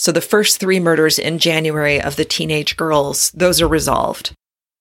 So 0.00 0.12
the 0.12 0.22
first 0.22 0.58
three 0.58 0.80
murders 0.80 1.18
in 1.18 1.38
January 1.38 2.00
of 2.00 2.16
the 2.16 2.24
teenage 2.24 2.74
girls, 2.78 3.30
those 3.32 3.60
are 3.60 3.68
resolved. 3.68 4.32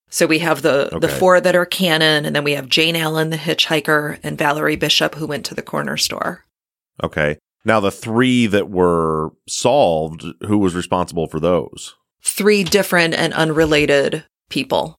So 0.08 0.26
we 0.26 0.38
have 0.38 0.62
the, 0.62 0.88
the 0.98 1.10
four 1.10 1.42
that 1.42 1.54
are 1.54 1.66
canon, 1.66 2.24
and 2.24 2.34
then 2.34 2.42
we 2.42 2.52
have 2.52 2.70
Jane 2.70 2.96
Allen, 2.96 3.28
the 3.28 3.36
hitchhiker, 3.36 4.18
and 4.22 4.38
Valerie 4.38 4.76
Bishop, 4.76 5.16
who 5.16 5.26
went 5.26 5.44
to 5.44 5.54
the 5.54 5.60
corner 5.60 5.98
store. 5.98 6.46
Okay. 7.04 7.36
Now 7.66 7.80
the 7.80 7.90
three 7.90 8.46
that 8.46 8.70
were 8.70 9.32
solved, 9.46 10.24
who 10.46 10.56
was 10.56 10.74
responsible 10.74 11.26
for 11.26 11.38
those? 11.38 11.94
Three 12.22 12.64
different 12.64 13.12
and 13.12 13.34
unrelated 13.34 14.24
people. 14.48 14.96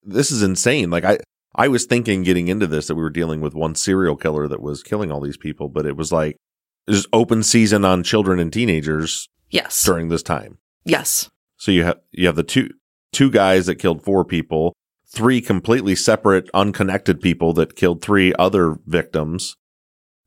This 0.00 0.30
is 0.30 0.44
insane. 0.44 0.90
Like 0.90 1.02
I, 1.02 1.18
I 1.56 1.66
was 1.66 1.86
thinking 1.86 2.22
getting 2.22 2.46
into 2.46 2.68
this 2.68 2.86
that 2.86 2.94
we 2.94 3.02
were 3.02 3.10
dealing 3.10 3.40
with 3.40 3.54
one 3.54 3.74
serial 3.74 4.14
killer 4.14 4.46
that 4.46 4.62
was 4.62 4.84
killing 4.84 5.10
all 5.10 5.20
these 5.20 5.36
people, 5.36 5.68
but 5.68 5.86
it 5.86 5.96
was 5.96 6.12
like 6.12 6.36
there's 6.86 7.08
open 7.12 7.42
season 7.42 7.84
on 7.84 8.04
children 8.04 8.38
and 8.38 8.52
teenagers 8.52 9.28
Yes. 9.50 9.82
during 9.84 10.08
this 10.08 10.22
time. 10.22 10.58
Yes. 10.84 11.30
So 11.56 11.72
you 11.72 11.84
have 11.84 12.00
you 12.12 12.26
have 12.26 12.36
the 12.36 12.42
two 12.42 12.70
two 13.12 13.30
guys 13.30 13.66
that 13.66 13.76
killed 13.76 14.02
four 14.02 14.24
people, 14.24 14.74
three 15.06 15.40
completely 15.40 15.94
separate, 15.94 16.50
unconnected 16.52 17.20
people 17.20 17.52
that 17.54 17.76
killed 17.76 18.02
three 18.02 18.34
other 18.38 18.76
victims, 18.86 19.56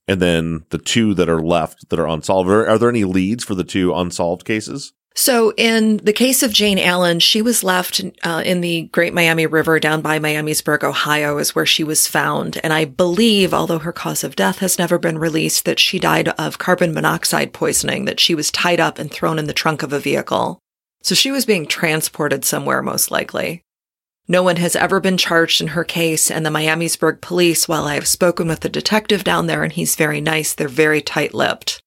and 0.08 0.21
then 0.21 0.65
the 0.69 0.77
two 0.77 1.13
that 1.13 1.29
are 1.29 1.41
left 1.41 1.89
that 1.89 1.99
are 1.99 2.08
unsolved. 2.08 2.49
Are, 2.49 2.67
are 2.67 2.77
there 2.77 2.89
any 2.89 3.03
leads 3.03 3.43
for 3.43 3.55
the 3.55 3.63
two 3.63 3.93
unsolved 3.93 4.45
cases? 4.45 4.93
So, 5.21 5.51
in 5.58 5.97
the 5.97 6.13
case 6.13 6.43
of 6.43 6.53
Jane 6.53 6.79
Allen, 6.79 7.19
she 7.19 7.41
was 7.41 7.62
left 7.62 7.99
uh, 8.23 8.41
in 8.45 8.62
the 8.62 8.84
Great 8.84 9.13
Miami 9.13 9.47
River 9.47 9.77
down 9.77 10.01
by 10.01 10.17
Miamisburg, 10.17 10.82
Ohio, 10.82 11.39
is 11.39 11.53
where 11.53 11.65
she 11.65 11.84
was 11.84 12.08
found. 12.08 12.58
And 12.63 12.71
I 12.71 12.86
believe, 12.86 13.53
although 13.53 13.79
her 13.79 13.91
cause 13.91 14.23
of 14.23 14.38
death 14.38 14.60
has 14.60 14.79
never 14.79 14.97
been 14.97 15.17
released, 15.17 15.65
that 15.65 15.77
she 15.77 15.99
died 15.99 16.29
of 16.29 16.58
carbon 16.58 16.93
monoxide 16.93 17.51
poisoning, 17.51 18.05
that 18.05 18.21
she 18.21 18.34
was 18.34 18.49
tied 18.49 18.79
up 18.79 18.97
and 18.97 19.12
thrown 19.12 19.38
in 19.38 19.45
the 19.45 19.51
trunk 19.51 19.84
of 19.84 19.91
a 19.91 19.99
vehicle. 19.99 20.58
So, 21.03 21.15
she 21.15 21.32
was 21.32 21.45
being 21.45 21.67
transported 21.67 22.45
somewhere, 22.45 22.82
most 22.82 23.12
likely. 23.12 23.62
No 24.29 24.41
one 24.41 24.55
has 24.55 24.77
ever 24.77 25.01
been 25.01 25.17
charged 25.17 25.60
in 25.60 25.67
her 25.67 25.84
case, 25.84 26.32
and 26.32 26.45
the 26.45 26.49
Miamisburg 26.49 27.19
police, 27.19 27.67
while 27.67 27.84
I 27.84 27.95
have 27.95 28.08
spoken 28.08 28.47
with 28.47 28.62
the 28.62 28.69
detective 28.69 29.25
down 29.25 29.47
there 29.47 29.65
and 29.65 29.73
he's 29.73 29.97
very 29.97 30.21
nice, 30.21 30.53
they're 30.53 30.69
very 30.69 31.01
tight 31.01 31.34
lipped. 31.34 31.82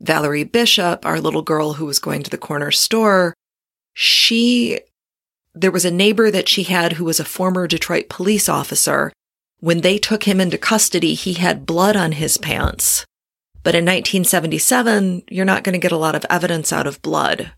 Valerie 0.00 0.44
Bishop, 0.44 1.04
our 1.04 1.20
little 1.20 1.42
girl 1.42 1.74
who 1.74 1.86
was 1.86 1.98
going 1.98 2.22
to 2.22 2.30
the 2.30 2.38
corner 2.38 2.70
store, 2.70 3.34
she, 3.94 4.80
there 5.54 5.72
was 5.72 5.84
a 5.84 5.90
neighbor 5.90 6.30
that 6.30 6.48
she 6.48 6.62
had 6.64 6.94
who 6.94 7.04
was 7.04 7.18
a 7.18 7.24
former 7.24 7.66
Detroit 7.66 8.08
police 8.08 8.48
officer. 8.48 9.12
When 9.60 9.80
they 9.80 9.98
took 9.98 10.24
him 10.24 10.40
into 10.40 10.56
custody, 10.56 11.14
he 11.14 11.34
had 11.34 11.66
blood 11.66 11.96
on 11.96 12.12
his 12.12 12.38
pants. 12.38 13.04
But 13.64 13.74
in 13.74 13.84
1977, 13.84 15.24
you're 15.28 15.44
not 15.44 15.64
going 15.64 15.72
to 15.72 15.78
get 15.78 15.92
a 15.92 15.96
lot 15.96 16.14
of 16.14 16.24
evidence 16.30 16.72
out 16.72 16.86
of 16.86 17.02
blood. 17.02 17.52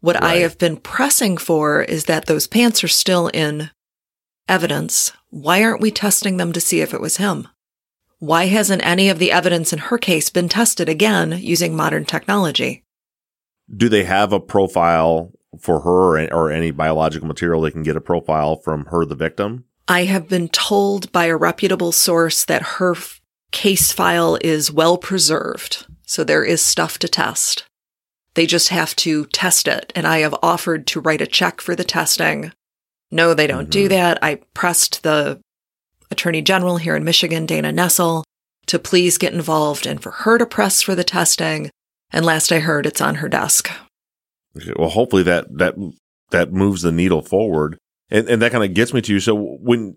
What 0.00 0.22
I 0.22 0.36
have 0.36 0.58
been 0.58 0.76
pressing 0.76 1.36
for 1.38 1.82
is 1.82 2.04
that 2.04 2.26
those 2.26 2.46
pants 2.46 2.84
are 2.84 2.88
still 2.88 3.28
in 3.28 3.70
evidence. 4.48 5.12
Why 5.30 5.62
aren't 5.62 5.80
we 5.80 5.90
testing 5.90 6.36
them 6.36 6.52
to 6.52 6.60
see 6.60 6.80
if 6.80 6.92
it 6.92 7.00
was 7.00 7.16
him? 7.16 7.48
Why 8.22 8.44
hasn't 8.44 8.86
any 8.86 9.08
of 9.08 9.18
the 9.18 9.32
evidence 9.32 9.72
in 9.72 9.80
her 9.80 9.98
case 9.98 10.30
been 10.30 10.48
tested 10.48 10.88
again 10.88 11.40
using 11.40 11.74
modern 11.74 12.04
technology? 12.04 12.84
Do 13.76 13.88
they 13.88 14.04
have 14.04 14.32
a 14.32 14.38
profile 14.38 15.32
for 15.58 15.80
her 15.80 16.28
or, 16.32 16.52
any 16.52 16.70
biological 16.70 17.26
material 17.26 17.62
they 17.62 17.72
can 17.72 17.82
get 17.82 17.96
a 17.96 18.00
profile 18.00 18.54
from 18.54 18.84
her, 18.86 19.04
the 19.04 19.16
victim? 19.16 19.64
I 19.88 20.04
have 20.04 20.28
been 20.28 20.48
told 20.48 21.10
by 21.10 21.24
a 21.24 21.36
reputable 21.36 21.90
source 21.90 22.44
that 22.44 22.62
her 22.78 22.92
f- 22.94 23.20
case 23.50 23.90
file 23.90 24.38
is 24.40 24.70
well 24.70 24.98
preserved. 24.98 25.84
So 26.06 26.22
there 26.22 26.44
is 26.44 26.62
stuff 26.64 27.00
to 27.00 27.08
test. 27.08 27.64
They 28.34 28.46
just 28.46 28.68
have 28.68 28.94
to 28.96 29.26
test 29.32 29.66
it. 29.66 29.92
And 29.96 30.06
I 30.06 30.18
have 30.18 30.36
offered 30.44 30.86
to 30.86 31.00
write 31.00 31.22
a 31.22 31.26
check 31.26 31.60
for 31.60 31.74
the 31.74 31.82
testing. 31.82 32.52
No, 33.10 33.34
they 33.34 33.48
don't 33.48 33.68
do 33.68 33.86
Mhm. 33.86 33.88
that. 33.88 34.18
I 34.22 34.36
pressed 34.54 35.02
the 35.02 35.40
attorney 36.12 36.42
general 36.42 36.76
here 36.76 36.94
in 36.94 37.02
Michigan, 37.04 37.46
Dana 37.46 37.72
Nessel, 37.72 38.22
to 38.66 38.78
please 38.78 39.18
get 39.18 39.34
involved 39.34 39.86
and 39.86 40.00
for 40.00 40.10
her 40.10 40.38
to 40.38 40.46
press 40.46 40.80
for 40.82 40.94
the 40.94 41.04
testing. 41.04 41.70
And 42.12 42.24
last 42.24 42.52
I 42.52 42.60
heard, 42.60 42.86
it's 42.86 43.00
on 43.00 43.16
her 43.16 43.28
desk. 43.28 43.70
Okay, 44.56 44.72
Well, 44.76 44.90
hopefully 44.90 45.24
that 45.24 45.46
that 45.58 45.74
that 46.30 46.52
moves 46.52 46.82
the 46.82 46.92
needle 46.92 47.22
forward, 47.22 47.78
and 48.10 48.28
and 48.28 48.40
that 48.42 48.52
kind 48.52 48.64
of 48.64 48.74
gets 48.74 48.94
me 48.94 49.00
to 49.02 49.12
you. 49.14 49.20
so 49.20 49.34
when 49.34 49.96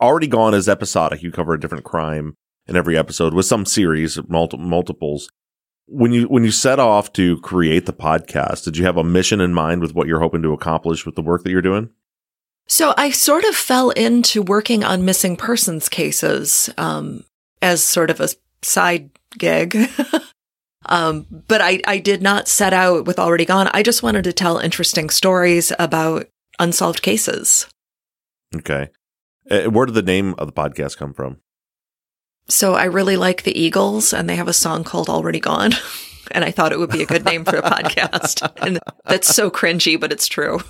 already 0.00 0.26
gone 0.26 0.52
as 0.54 0.68
episodic, 0.68 1.22
you 1.22 1.30
cover 1.32 1.54
a 1.54 1.60
different 1.60 1.84
crime, 1.84 2.34
in 2.68 2.76
every 2.76 2.96
episode 2.96 3.34
with 3.34 3.46
some 3.46 3.64
series, 3.64 4.18
of 4.18 4.28
multi- 4.28 4.58
multiples. 4.58 5.28
When 5.86 6.12
you 6.12 6.26
when 6.26 6.44
you 6.44 6.50
set 6.50 6.78
off 6.78 7.12
to 7.14 7.40
create 7.40 7.86
the 7.86 7.94
podcast, 7.94 8.64
did 8.64 8.76
you 8.76 8.84
have 8.84 8.98
a 8.98 9.04
mission 9.04 9.40
in 9.40 9.54
mind 9.54 9.80
with 9.80 9.94
what 9.94 10.06
you're 10.06 10.20
hoping 10.20 10.42
to 10.42 10.52
accomplish 10.52 11.06
with 11.06 11.14
the 11.14 11.22
work 11.22 11.44
that 11.44 11.50
you're 11.50 11.62
doing? 11.62 11.88
So 12.68 12.92
I 12.96 13.10
sort 13.10 13.44
of 13.44 13.54
fell 13.54 13.90
into 13.90 14.42
working 14.42 14.84
on 14.84 15.04
missing 15.04 15.36
persons 15.36 15.88
cases 15.88 16.68
um, 16.76 17.24
as 17.62 17.82
sort 17.82 18.10
of 18.10 18.20
a 18.20 18.28
side 18.62 19.10
gig. 19.38 19.76
um, 20.86 21.26
but 21.48 21.60
I, 21.60 21.80
I 21.86 21.98
did 21.98 22.22
not 22.22 22.46
set 22.46 22.72
out 22.72 23.06
with 23.06 23.18
Already 23.18 23.46
Gone. 23.46 23.70
I 23.72 23.82
just 23.82 24.02
wanted 24.02 24.24
to 24.24 24.32
tell 24.32 24.58
interesting 24.58 25.08
stories 25.08 25.72
about 25.78 26.28
unsolved 26.58 27.02
cases. 27.02 27.66
Okay. 28.54 28.90
Uh, 29.50 29.64
where 29.64 29.86
did 29.86 29.94
the 29.94 30.02
name 30.02 30.34
of 30.36 30.46
the 30.46 30.52
podcast 30.52 30.98
come 30.98 31.14
from? 31.14 31.38
So 32.48 32.74
I 32.74 32.84
really 32.84 33.16
like 33.16 33.42
the 33.42 33.58
Eagles, 33.58 34.14
and 34.14 34.28
they 34.28 34.36
have 34.36 34.48
a 34.48 34.54
song 34.54 34.84
called 34.84 35.08
Already 35.08 35.40
Gone. 35.40 35.72
and 36.30 36.44
I 36.44 36.50
thought 36.50 36.72
it 36.72 36.78
would 36.78 36.90
be 36.90 37.02
a 37.02 37.06
good 37.06 37.24
name 37.24 37.44
for 37.44 37.56
a 37.56 37.62
podcast. 37.62 38.46
And 38.62 38.78
that's 39.04 39.28
so 39.28 39.50
cringy, 39.50 39.98
but 39.98 40.12
it's 40.12 40.28
true. 40.28 40.60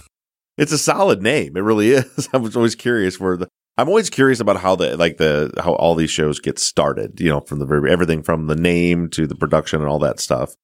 It's 0.58 0.72
a 0.72 0.78
solid 0.78 1.22
name. 1.22 1.56
It 1.56 1.62
really 1.62 1.90
is. 1.92 2.28
I 2.32 2.36
was 2.36 2.56
always 2.56 2.74
curious 2.74 3.18
where 3.18 3.36
the 3.36 3.48
I'm 3.78 3.88
always 3.88 4.10
curious 4.10 4.40
about 4.40 4.56
how 4.56 4.74
the 4.74 4.96
like 4.96 5.18
the 5.18 5.52
how 5.58 5.74
all 5.74 5.94
these 5.94 6.10
shows 6.10 6.40
get 6.40 6.58
started, 6.58 7.20
you 7.20 7.28
know, 7.30 7.40
from 7.40 7.60
the 7.60 7.64
very 7.64 7.90
everything 7.90 8.24
from 8.24 8.48
the 8.48 8.56
name 8.56 9.08
to 9.10 9.26
the 9.26 9.36
production 9.36 9.80
and 9.80 9.88
all 9.88 10.00
that 10.00 10.18
stuff. 10.18 10.54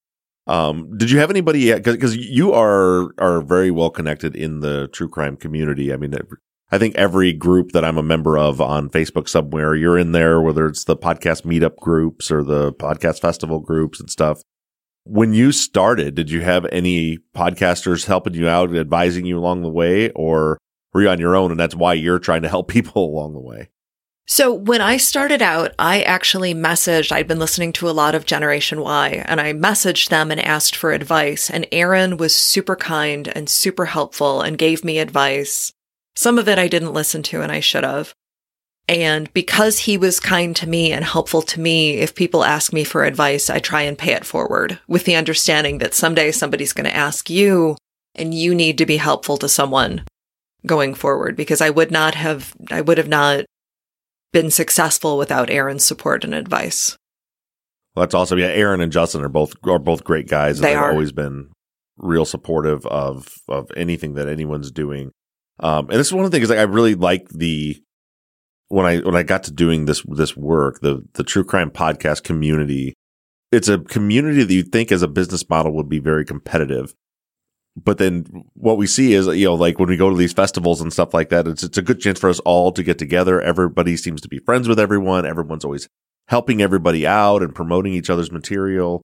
Um, 0.47 0.99
did 0.99 1.11
you 1.11 1.21
have 1.21 1.31
anybody 1.31 1.73
because 1.81 2.17
you 2.17 2.53
are 2.53 3.15
are 3.19 3.41
very 3.41 3.71
well 3.71 3.91
connected 3.91 4.35
in 4.35 4.61
the 4.61 4.89
true 4.89 5.09
crime 5.09 5.37
community? 5.37 5.93
I 5.93 5.97
mean, 5.97 6.15
I 6.73 6.79
think 6.79 6.97
every 6.97 7.33
group 7.33 7.71
that 7.71 7.85
I'm 7.85 7.99
a 7.99 8.03
member 8.03 8.37
of 8.37 8.61
on 8.61 8.91
Facebook 8.91 9.29
somewhere, 9.29 9.77
you're 9.77 9.97
in 9.97 10.11
there, 10.11 10.41
whether 10.41 10.67
it's 10.67 10.85
the 10.85 10.97
podcast 10.97 11.43
meetup 11.43 11.77
groups 11.77 12.33
or 12.33 12.43
the 12.43 12.73
podcast 12.73 13.21
festival 13.21 13.61
groups 13.61 14.01
and 14.01 14.11
stuff. 14.11 14.43
When 15.05 15.35
you 15.35 15.53
started, 15.53 16.15
did 16.15 16.31
you 16.31 16.41
have 16.41 16.67
any 16.73 17.19
podcasters 17.37 18.07
helping 18.07 18.35
you 18.35 18.49
out, 18.49 18.75
advising 18.75 19.27
you 19.27 19.39
along 19.39 19.63
the 19.63 19.69
way, 19.69 20.11
or 20.11 20.59
were 20.93 21.03
you 21.03 21.09
on 21.11 21.21
your 21.21 21.37
own 21.37 21.51
and 21.51 21.61
that's 21.61 21.75
why 21.75 21.93
you're 21.93 22.19
trying 22.19 22.43
to 22.43 22.49
help 22.49 22.69
people 22.69 23.05
along 23.05 23.35
the 23.35 23.41
way? 23.41 23.69
So 24.27 24.55
when 24.55 24.81
I 24.81 24.97
started 24.97 25.43
out, 25.43 25.75
I 25.79 26.01
actually 26.01 26.55
messaged, 26.55 27.13
I'd 27.13 27.29
been 27.29 27.39
listening 27.39 27.75
to 27.75 27.91
a 27.91 27.93
lot 27.93 28.15
of 28.15 28.25
Generation 28.25 28.81
Why 28.81 29.23
and 29.27 29.39
I 29.39 29.53
messaged 29.53 30.09
them 30.09 30.31
and 30.31 30.41
asked 30.41 30.75
for 30.75 30.93
advice. 30.93 31.51
And 31.51 31.67
Aaron 31.71 32.17
was 32.17 32.35
super 32.35 32.75
kind 32.75 33.29
and 33.29 33.51
super 33.51 33.85
helpful 33.85 34.41
and 34.41 34.57
gave 34.57 34.83
me 34.83 34.99
advice. 34.99 35.73
Some 36.17 36.39
of 36.39 36.49
it 36.49 36.59
I 36.59 36.69
didn't 36.69 36.95
listen 36.95 37.23
to 37.25 37.43
and 37.43 37.53
I 37.53 37.61
should 37.61 37.85
have. 37.85 38.15
And 38.87 39.33
because 39.33 39.79
he 39.81 39.97
was 39.97 40.21
kind 40.21 40.55
to 40.57 40.69
me 40.69 40.93
and 40.93 41.05
helpful 41.05 41.41
to 41.43 41.61
me, 41.61 41.95
if 41.99 42.15
people 42.15 42.45
ask 42.45 42.73
me 42.73 42.85
for 42.85 43.05
advice, 43.05 43.49
I 43.49 43.59
try 43.59 43.83
and 43.83 43.97
pay 43.97 44.13
it 44.13 44.27
forward 44.27 44.79
with 44.87 45.05
the 45.05 45.17
understanding 45.17 45.79
that 45.79 45.95
someday 45.95 46.31
somebody's 46.33 46.75
going 46.75 46.85
to 46.85 46.95
ask 46.95 47.31
you 47.31 47.77
and 48.15 48.35
you 48.35 48.55
need 48.55 48.77
to 48.79 48.87
be 48.87 48.99
helpful 48.99 49.39
to 49.39 49.49
someone 49.49 50.05
going 50.67 50.95
forward 50.95 51.35
because 51.35 51.63
I 51.63 51.71
would 51.71 51.91
not 51.91 52.15
have, 52.15 52.55
I 52.71 52.83
would 52.83 52.99
have 52.99 53.09
not 53.09 53.47
been 54.33 54.51
successful 54.51 55.17
without 55.17 55.49
Aaron's 55.49 55.85
support 55.85 56.23
and 56.23 56.35
advice. 56.35 56.97
Well, 57.95 58.03
that's 58.03 58.15
awesome. 58.15 58.39
Yeah. 58.39 58.47
Aaron 58.47 58.83
and 58.83 58.93
Justin 58.93 59.23
are 59.23 59.29
both, 59.31 59.55
are 59.65 59.79
both 59.79 60.05
great 60.05 60.29
guys. 60.29 60.59
And 60.59 60.65
they 60.65 60.73
have 60.73 60.83
are. 60.83 60.91
always 60.91 61.13
been 61.13 61.51
real 61.97 62.25
supportive 62.27 62.85
of, 62.87 63.29
of 63.49 63.71
anything 63.77 64.15
that 64.15 64.29
anyone's 64.29 64.71
doing. 64.71 65.11
Um, 65.61 65.89
and 65.89 65.99
this 65.99 66.09
is 66.09 66.13
one 66.13 66.27
of 66.27 66.31
the 66.31 66.37
things 66.37 66.51
like 66.51 66.59
I 66.59 66.63
really 66.63 66.97
like 66.97 67.29
the, 67.31 67.81
when 68.69 68.87
I 68.87 68.99
when 68.99 69.17
I 69.17 69.23
got 69.23 69.45
to 69.45 69.53
doing 69.53 69.85
this 69.85 70.03
this 70.09 70.37
work, 70.37 70.81
the 70.81 71.05
the 71.15 71.25
true 71.25 71.45
crime 71.45 71.71
podcast 71.71 72.23
community, 72.25 72.95
it's 73.53 73.69
a 73.69 73.79
community 73.79 74.43
that 74.43 74.55
you 74.55 74.63
think 74.63 74.91
as 74.91 75.03
a 75.03 75.09
business 75.09 75.49
model 75.49 75.73
would 75.73 75.89
be 75.89 75.99
very 75.99 76.25
competitive. 76.25 76.95
But 77.77 77.99
then 77.99 78.45
what 78.55 78.79
we 78.79 78.87
see 78.87 79.15
is, 79.15 79.27
you 79.27 79.47
know, 79.47 79.55
like 79.55 79.79
when 79.79 79.89
we 79.89 79.97
go 79.97 80.09
to 80.09 80.17
these 80.17 80.33
festivals 80.33 80.81
and 80.81 80.93
stuff 80.93 81.13
like 81.13 81.31
that, 81.31 81.49
it's 81.49 81.63
it's 81.63 81.79
a 81.79 81.83
good 81.83 82.01
chance 82.01 82.21
for 82.21 82.31
us 82.31 82.41
all 82.41 82.73
to 82.73 82.83
get 82.83 82.99
together. 82.99 83.41
Everybody 83.41 83.97
seems 83.97 84.21
to 84.21 84.29
be 84.29 84.39
friends 84.39 84.69
with 84.69 84.79
everyone. 84.79 85.27
Everyone's 85.27 85.65
always 85.65 85.89
helping 86.29 86.63
everybody 86.63 87.07
out 87.07 87.43
and 87.43 87.55
promoting 87.55 87.93
each 87.93 88.11
other's 88.11 88.33
material. 88.33 89.03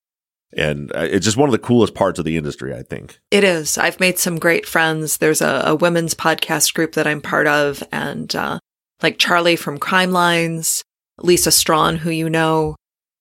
And 0.57 0.91
uh, 0.97 1.07
it's 1.11 1.25
just 1.25 1.37
one 1.37 1.49
of 1.49 1.53
the 1.53 1.59
coolest 1.59 1.95
parts 1.95 2.19
of 2.19 2.25
the 2.25 2.37
industry, 2.37 2.75
I 2.75 2.83
think. 2.83 3.21
It 3.31 3.45
is. 3.45 3.79
I've 3.79 4.01
made 4.01 4.19
some 4.19 4.39
great 4.39 4.67
friends. 4.67 5.19
There's 5.19 5.41
a, 5.41 5.63
a 5.67 5.75
women's 5.75 6.15
podcast 6.15 6.75
group 6.75 6.93
that 6.95 7.07
I'm 7.07 7.21
part 7.21 7.47
of, 7.47 7.85
and 7.93 8.35
uh, 8.35 8.59
like 9.03 9.19
Charlie 9.19 9.57
from 9.57 9.79
Crimelines, 9.79 10.83
Lisa 11.19 11.51
Strawn, 11.51 11.97
who 11.97 12.11
you 12.11 12.29
know. 12.29 12.77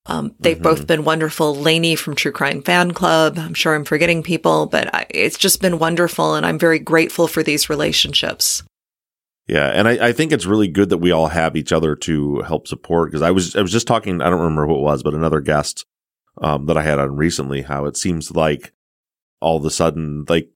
Um, 0.06 0.34
they've 0.40 0.56
mm-hmm. 0.56 0.64
both 0.64 0.88
been 0.88 1.04
wonderful. 1.04 1.56
Lainey 1.56 1.96
from 1.96 2.16
True 2.16 2.32
Crime 2.32 2.64
Fan 2.64 2.92
Club. 2.92 3.38
I'm 3.38 3.54
sure 3.54 3.76
I'm 3.76 3.86
forgetting 3.86 4.24
people, 4.24 4.66
but 4.66 4.94
I, 4.94 5.06
it's 5.10 5.38
just 5.38 5.62
been 5.62 5.78
wonderful. 5.78 6.36
And 6.36 6.46
I'm 6.46 6.58
very 6.58 6.80
grateful 6.80 7.28
for 7.28 7.44
these 7.44 7.70
relationships. 7.70 8.64
Yeah. 9.48 9.68
And 9.68 9.88
I, 9.88 10.08
I, 10.08 10.12
think 10.14 10.32
it's 10.32 10.46
really 10.46 10.68
good 10.68 10.90
that 10.90 11.00
we 11.00 11.12
all 11.12 11.28
have 11.28 11.56
each 11.56 11.72
other 11.72 11.96
to 11.98 12.42
help 12.42 12.68
support. 12.68 13.12
Cause 13.12 13.24
I 13.24 13.32
was, 13.32 13.56
I 13.56 13.62
was 13.62 13.72
just 13.72 13.88
talking, 13.88 14.22
I 14.22 14.30
don't 14.30 14.40
remember 14.40 14.68
who 14.68 14.76
it 14.76 14.82
was, 14.82 15.02
but 15.04 15.16
another 15.16 15.42
guest, 15.42 15.86
um, 16.42 16.68
that 16.68 16.78
I 16.78 16.84
had 16.84 17.00
on 17.00 17.16
recently, 17.16 17.64
how 17.64 17.86
it 17.86 17.98
seems 17.98 18.32
like 18.32 18.74
all 19.42 19.58
of 19.58 19.66
a 19.66 19.72
sudden, 19.72 20.26
like 20.30 20.50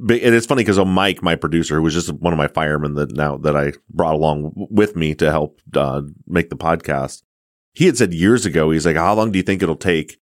and 0.00 0.34
it's 0.34 0.46
funny 0.46 0.62
because 0.62 0.78
Mike, 0.84 1.22
my 1.22 1.36
producer, 1.36 1.76
who 1.76 1.82
was 1.82 1.94
just 1.94 2.12
one 2.12 2.32
of 2.32 2.38
my 2.38 2.48
firemen 2.48 2.94
that 2.94 3.12
now 3.12 3.36
that 3.38 3.56
I 3.56 3.72
brought 3.90 4.14
along 4.14 4.52
with 4.54 4.96
me 4.96 5.14
to 5.16 5.30
help 5.30 5.60
uh, 5.74 6.02
make 6.26 6.50
the 6.50 6.56
podcast, 6.56 7.22
he 7.72 7.86
had 7.86 7.96
said 7.96 8.12
years 8.12 8.46
ago, 8.46 8.70
he's 8.70 8.86
like, 8.86 8.96
"How 8.96 9.14
long 9.14 9.30
do 9.30 9.38
you 9.38 9.42
think 9.42 9.62
it'll 9.62 9.76
take 9.76 10.18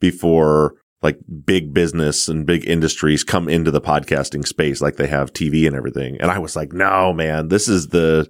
before 0.00 0.74
like 1.02 1.18
big 1.44 1.72
business 1.72 2.28
and 2.28 2.46
big 2.46 2.68
industries 2.68 3.24
come 3.24 3.48
into 3.48 3.70
the 3.70 3.80
podcasting 3.80 4.46
space, 4.46 4.80
like 4.80 4.96
they 4.96 5.06
have 5.06 5.32
TV 5.32 5.66
and 5.66 5.76
everything?" 5.76 6.16
And 6.20 6.30
I 6.30 6.38
was 6.38 6.56
like, 6.56 6.72
"No, 6.72 7.12
man, 7.12 7.48
this 7.48 7.68
is 7.68 7.88
the 7.88 8.28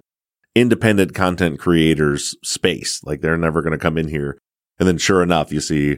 independent 0.55 1.13
content 1.13 1.59
creators 1.59 2.35
space. 2.43 3.01
Like 3.03 3.21
they're 3.21 3.37
never 3.37 3.61
going 3.61 3.73
to 3.73 3.77
come 3.77 3.97
in 3.97 4.07
here." 4.07 4.37
And 4.79 4.87
then, 4.87 4.97
sure 4.97 5.21
enough, 5.21 5.51
you 5.51 5.61
see 5.61 5.97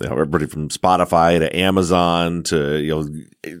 you 0.00 0.06
know, 0.06 0.12
everybody 0.12 0.46
from 0.46 0.68
Spotify 0.68 1.38
to 1.38 1.56
Amazon 1.56 2.42
to 2.44 2.78
you 2.78 2.94
know, 2.94 3.52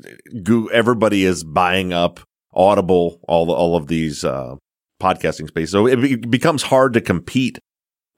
Google, 0.42 0.70
everybody 0.72 1.24
is 1.24 1.44
buying 1.44 1.92
up 1.92 2.20
Audible, 2.52 3.20
all 3.28 3.50
all 3.52 3.76
of 3.76 3.86
these 3.86 4.24
uh, 4.24 4.56
podcasting 5.00 5.48
space. 5.48 5.70
So 5.70 5.86
it, 5.86 5.96
be- 6.00 6.16
becomes 6.16 6.62
hard 6.62 6.92
to 6.94 7.00
compete 7.00 7.58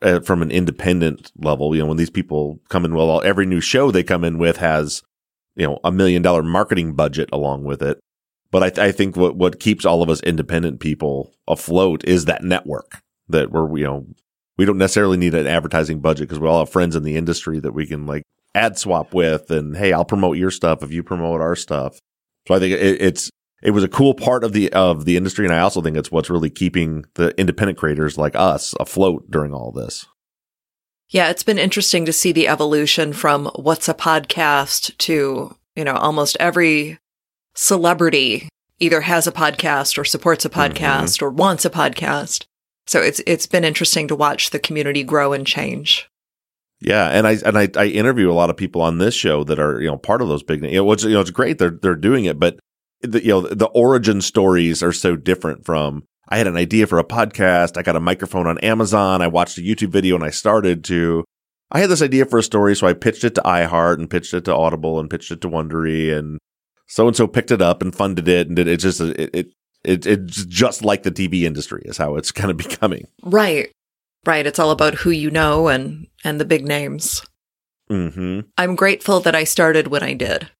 uh, 0.02 0.20
from 0.20 0.42
an 0.42 0.50
independent 0.50 1.32
level. 1.36 1.74
You 1.74 1.82
know, 1.82 1.88
when 1.88 1.96
these 1.96 2.10
people 2.10 2.60
come 2.68 2.84
in, 2.84 2.94
well, 2.94 3.22
every 3.22 3.46
new 3.46 3.60
show 3.60 3.90
they 3.90 4.02
come 4.02 4.24
in 4.24 4.38
with 4.38 4.58
has 4.58 5.02
you 5.56 5.66
know 5.66 5.78
a 5.84 5.92
million 5.92 6.22
dollar 6.22 6.42
marketing 6.42 6.94
budget 6.94 7.28
along 7.32 7.64
with 7.64 7.82
it. 7.82 7.98
But 8.50 8.62
I, 8.62 8.70
th- 8.70 8.78
I 8.78 8.92
think 8.92 9.16
what 9.16 9.36
what 9.36 9.60
keeps 9.60 9.84
all 9.84 10.02
of 10.02 10.08
us 10.08 10.22
independent 10.22 10.80
people 10.80 11.32
afloat 11.46 12.04
is 12.04 12.24
that 12.24 12.42
network 12.42 13.00
that 13.28 13.50
we're 13.50 13.76
you 13.76 13.84
know 13.84 14.06
we 14.58 14.64
don't 14.64 14.76
necessarily 14.76 15.16
need 15.16 15.34
an 15.34 15.46
advertising 15.46 16.00
budget 16.00 16.28
because 16.28 16.40
we 16.40 16.48
all 16.48 16.58
have 16.58 16.70
friends 16.70 16.96
in 16.96 17.04
the 17.04 17.16
industry 17.16 17.60
that 17.60 17.72
we 17.72 17.86
can 17.86 18.04
like 18.04 18.24
ad 18.54 18.76
swap 18.76 19.14
with 19.14 19.50
and 19.50 19.76
hey 19.76 19.92
i'll 19.92 20.04
promote 20.04 20.36
your 20.36 20.50
stuff 20.50 20.82
if 20.82 20.92
you 20.92 21.02
promote 21.02 21.40
our 21.40 21.56
stuff 21.56 21.98
so 22.46 22.54
i 22.54 22.58
think 22.58 22.74
it, 22.74 23.00
it's 23.00 23.30
it 23.62 23.70
was 23.70 23.84
a 23.84 23.88
cool 23.88 24.14
part 24.14 24.44
of 24.44 24.52
the 24.52 24.70
of 24.72 25.04
the 25.04 25.16
industry 25.16 25.46
and 25.46 25.54
i 25.54 25.60
also 25.60 25.80
think 25.80 25.96
it's 25.96 26.10
what's 26.10 26.30
really 26.30 26.50
keeping 26.50 27.04
the 27.14 27.38
independent 27.38 27.78
creators 27.78 28.18
like 28.18 28.34
us 28.34 28.74
afloat 28.80 29.30
during 29.30 29.54
all 29.54 29.70
this 29.70 30.06
yeah 31.08 31.28
it's 31.28 31.42
been 31.42 31.58
interesting 31.58 32.04
to 32.04 32.12
see 32.12 32.32
the 32.32 32.48
evolution 32.48 33.12
from 33.12 33.46
what's 33.54 33.88
a 33.88 33.94
podcast 33.94 34.96
to 34.98 35.54
you 35.76 35.84
know 35.84 35.94
almost 35.94 36.36
every 36.40 36.98
celebrity 37.54 38.48
either 38.80 39.02
has 39.02 39.26
a 39.26 39.32
podcast 39.32 39.98
or 39.98 40.04
supports 40.04 40.44
a 40.44 40.50
podcast 40.50 41.16
mm-hmm. 41.16 41.24
or 41.24 41.30
wants 41.30 41.64
a 41.64 41.70
podcast 41.70 42.46
so 42.88 43.02
it's 43.02 43.20
it's 43.26 43.46
been 43.46 43.64
interesting 43.64 44.08
to 44.08 44.16
watch 44.16 44.48
the 44.48 44.58
community 44.58 45.04
grow 45.04 45.34
and 45.34 45.46
change. 45.46 46.08
Yeah, 46.80 47.08
and 47.08 47.26
I 47.26 47.36
and 47.44 47.58
I, 47.58 47.68
I 47.76 47.86
interview 47.86 48.30
a 48.30 48.32
lot 48.32 48.48
of 48.48 48.56
people 48.56 48.80
on 48.80 48.96
this 48.96 49.14
show 49.14 49.44
that 49.44 49.58
are 49.58 49.78
you 49.78 49.88
know 49.88 49.98
part 49.98 50.22
of 50.22 50.28
those 50.28 50.42
big. 50.42 50.64
You 50.64 50.76
know, 50.82 50.92
it's 50.92 51.04
you 51.04 51.10
know 51.10 51.20
it's 51.20 51.30
great 51.30 51.58
they're 51.58 51.78
they're 51.82 51.94
doing 51.94 52.24
it, 52.24 52.40
but 52.40 52.58
the, 53.02 53.22
you 53.22 53.28
know 53.28 53.42
the 53.42 53.66
origin 53.66 54.22
stories 54.22 54.82
are 54.82 54.92
so 54.92 55.16
different 55.16 55.66
from. 55.66 56.04
I 56.30 56.38
had 56.38 56.46
an 56.46 56.56
idea 56.56 56.86
for 56.86 56.98
a 56.98 57.04
podcast. 57.04 57.76
I 57.76 57.82
got 57.82 57.96
a 57.96 58.00
microphone 58.00 58.46
on 58.46 58.58
Amazon. 58.58 59.20
I 59.20 59.28
watched 59.28 59.58
a 59.58 59.62
YouTube 59.62 59.90
video 59.90 60.14
and 60.14 60.24
I 60.24 60.30
started 60.30 60.82
to. 60.84 61.24
I 61.70 61.80
had 61.80 61.90
this 61.90 62.02
idea 62.02 62.24
for 62.24 62.38
a 62.38 62.42
story, 62.42 62.74
so 62.74 62.86
I 62.86 62.94
pitched 62.94 63.24
it 63.24 63.34
to 63.34 63.42
iHeart 63.42 63.98
and 63.98 64.08
pitched 64.08 64.32
it 64.32 64.46
to 64.46 64.56
Audible 64.56 64.98
and 64.98 65.10
pitched 65.10 65.30
it 65.30 65.42
to 65.42 65.50
Wondery, 65.50 66.16
and 66.16 66.38
so 66.86 67.06
and 67.06 67.14
so 67.14 67.26
picked 67.26 67.50
it 67.50 67.60
up 67.60 67.82
and 67.82 67.94
funded 67.94 68.28
it, 68.28 68.48
and 68.48 68.58
it, 68.58 68.66
it 68.66 68.78
just 68.78 69.02
it, 69.02 69.30
it 69.34 69.46
it, 69.88 70.06
it's 70.06 70.44
just 70.44 70.84
like 70.84 71.02
the 71.02 71.10
TV 71.10 71.42
industry 71.42 71.82
is 71.84 71.96
how 71.96 72.16
it's 72.16 72.30
kind 72.40 72.50
of 72.50 72.56
becoming. 72.56 73.08
Right. 73.22 73.72
Right. 74.26 74.46
It's 74.46 74.58
all 74.58 74.70
about 74.70 74.94
who 74.94 75.10
you 75.10 75.30
know 75.30 75.68
and, 75.68 76.06
and 76.24 76.40
the 76.40 76.44
big 76.44 76.66
names. 76.66 77.22
Mm-hmm. 77.90 78.40
I'm 78.58 78.74
grateful 78.74 79.20
that 79.20 79.34
I 79.34 79.44
started 79.44 79.88
when 79.88 80.02
I 80.02 80.12
did. 80.12 80.50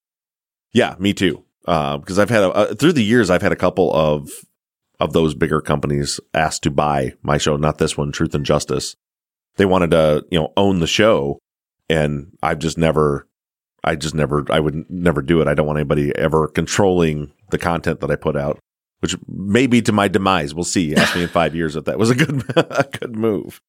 Yeah, 0.73 0.95
me 0.99 1.13
too. 1.13 1.45
Uh, 1.67 1.99
because 1.99 2.19
I've 2.19 2.31
had 2.31 2.45
a, 2.45 2.51
uh, 2.51 2.75
through 2.75 2.95
the 2.95 3.05
years, 3.05 3.29
I've 3.29 3.43
had 3.43 3.53
a 3.53 3.57
couple 3.57 3.93
of, 3.93 4.31
of 4.99 5.13
those 5.13 5.35
bigger 5.35 5.61
companies 5.61 6.19
asked 6.33 6.63
to 6.63 6.71
buy 6.71 7.13
my 7.23 7.37
show, 7.37 7.57
not 7.57 7.77
this 7.77 7.97
one, 7.97 8.11
Truth 8.11 8.35
and 8.35 8.47
Justice. 8.47 8.97
they 9.57 9.67
wanted 9.67 9.91
to, 9.91 10.25
you 10.31 10.39
know, 10.39 10.53
own 10.57 10.79
the 10.81 10.87
show. 10.87 11.39
And 11.91 12.37
I've 12.43 12.59
just 12.59 12.79
never, 12.79 13.27
I 13.85 13.97
just 13.97 14.15
never, 14.15 14.47
I 14.51 14.61
would 14.61 14.89
never 14.91 15.21
do 15.21 15.43
it. 15.43 15.49
I 15.49 15.55
don't 15.55 15.67
want 15.67 15.79
anybody 15.79 16.17
ever 16.17 16.49
controlling 16.49 17.33
the 17.51 17.59
content 17.59 18.01
that 18.01 18.11
I 18.11 18.17
put 18.17 18.37
out, 18.37 18.59
which 19.01 19.17
may 19.29 19.67
be 19.67 19.83
to 19.83 19.93
my 19.93 20.09
demise. 20.09 20.55
We'll 20.55 20.65
see. 20.65 20.95
Ask 20.95 21.15
me 21.15 21.23
in 21.23 21.29
five 21.29 21.55
years 21.55 21.77
if 21.77 21.85
that 21.85 21.99
was 21.99 22.11
a 22.11 22.15
good, 22.15 22.43
a 22.57 22.89
good 22.99 23.17
move. 23.17 23.61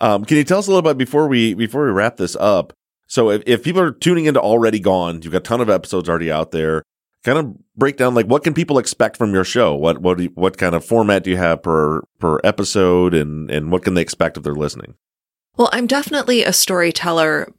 Um, 0.00 0.24
can 0.24 0.36
you 0.36 0.44
tell 0.44 0.58
us 0.58 0.66
a 0.66 0.70
little 0.70 0.88
bit 0.88 0.96
before 0.96 1.28
we, 1.28 1.54
before 1.54 1.84
we 1.84 1.90
wrap 1.92 2.16
this 2.16 2.36
up? 2.36 2.72
So 3.10 3.30
if, 3.30 3.42
if 3.44 3.64
people 3.64 3.82
are 3.82 3.90
tuning 3.90 4.26
into 4.26 4.40
Already 4.40 4.78
Gone, 4.78 5.20
you've 5.22 5.32
got 5.32 5.38
a 5.38 5.40
ton 5.40 5.60
of 5.60 5.68
episodes 5.68 6.08
already 6.08 6.30
out 6.30 6.52
there. 6.52 6.84
Kind 7.24 7.38
of 7.38 7.54
break 7.76 7.96
down 7.96 8.14
like 8.14 8.26
what 8.26 8.44
can 8.44 8.54
people 8.54 8.78
expect 8.78 9.16
from 9.16 9.34
your 9.34 9.44
show? 9.44 9.74
What 9.74 9.98
what 10.00 10.18
you, 10.20 10.30
what 10.36 10.56
kind 10.56 10.74
of 10.74 10.82
format 10.82 11.24
do 11.24 11.30
you 11.30 11.36
have 11.36 11.62
per 11.62 12.00
per 12.18 12.40
episode, 12.44 13.12
and 13.12 13.50
and 13.50 13.70
what 13.70 13.84
can 13.84 13.92
they 13.92 14.00
expect 14.00 14.38
if 14.38 14.42
they're 14.42 14.54
listening? 14.54 14.94
Well, 15.58 15.68
I'm 15.70 15.86
definitely 15.86 16.44
a 16.44 16.52
storyteller, 16.54 17.52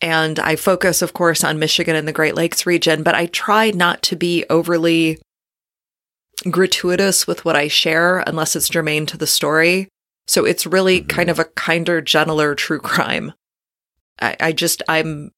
and 0.00 0.38
I 0.38 0.56
focus, 0.56 1.02
of 1.02 1.12
course, 1.12 1.44
on 1.44 1.58
Michigan 1.58 1.96
and 1.96 2.08
the 2.08 2.12
Great 2.12 2.34
Lakes 2.34 2.64
region. 2.64 3.02
But 3.02 3.14
I 3.14 3.26
try 3.26 3.72
not 3.72 4.00
to 4.04 4.16
be 4.16 4.46
overly 4.48 5.18
gratuitous 6.50 7.26
with 7.26 7.44
what 7.44 7.56
I 7.56 7.68
share, 7.68 8.18
unless 8.26 8.56
it's 8.56 8.68
germane 8.68 9.06
to 9.06 9.16
the 9.16 9.26
story. 9.26 9.88
So 10.26 10.44
it's 10.44 10.66
really 10.66 11.00
mm-hmm. 11.00 11.08
kind 11.08 11.30
of 11.30 11.38
a 11.38 11.44
kinder, 11.44 12.00
gentler 12.00 12.54
true 12.54 12.80
crime. 12.80 13.32
I, 14.20 14.36
I 14.40 14.52
just, 14.52 14.82
I'm 14.88 15.32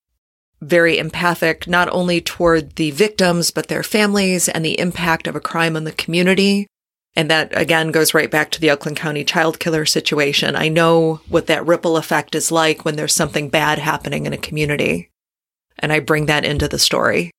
very 0.60 0.98
empathic, 0.98 1.66
not 1.66 1.88
only 1.92 2.20
toward 2.20 2.76
the 2.76 2.90
victims, 2.90 3.50
but 3.50 3.68
their 3.68 3.82
families 3.82 4.48
and 4.48 4.64
the 4.64 4.78
impact 4.78 5.26
of 5.26 5.36
a 5.36 5.40
crime 5.40 5.76
on 5.76 5.84
the 5.84 5.92
community. 5.92 6.66
And 7.16 7.30
that 7.30 7.56
again 7.56 7.92
goes 7.92 8.14
right 8.14 8.30
back 8.30 8.50
to 8.52 8.60
the 8.60 8.70
Oakland 8.70 8.96
County 8.96 9.24
child 9.24 9.60
killer 9.60 9.86
situation. 9.86 10.56
I 10.56 10.68
know 10.68 11.20
what 11.28 11.46
that 11.46 11.66
ripple 11.66 11.96
effect 11.96 12.34
is 12.34 12.50
like 12.50 12.84
when 12.84 12.96
there's 12.96 13.14
something 13.14 13.48
bad 13.48 13.78
happening 13.78 14.26
in 14.26 14.32
a 14.32 14.38
community. 14.38 15.10
And 15.78 15.92
I 15.92 16.00
bring 16.00 16.26
that 16.26 16.44
into 16.44 16.66
the 16.66 16.78
story. 16.78 17.30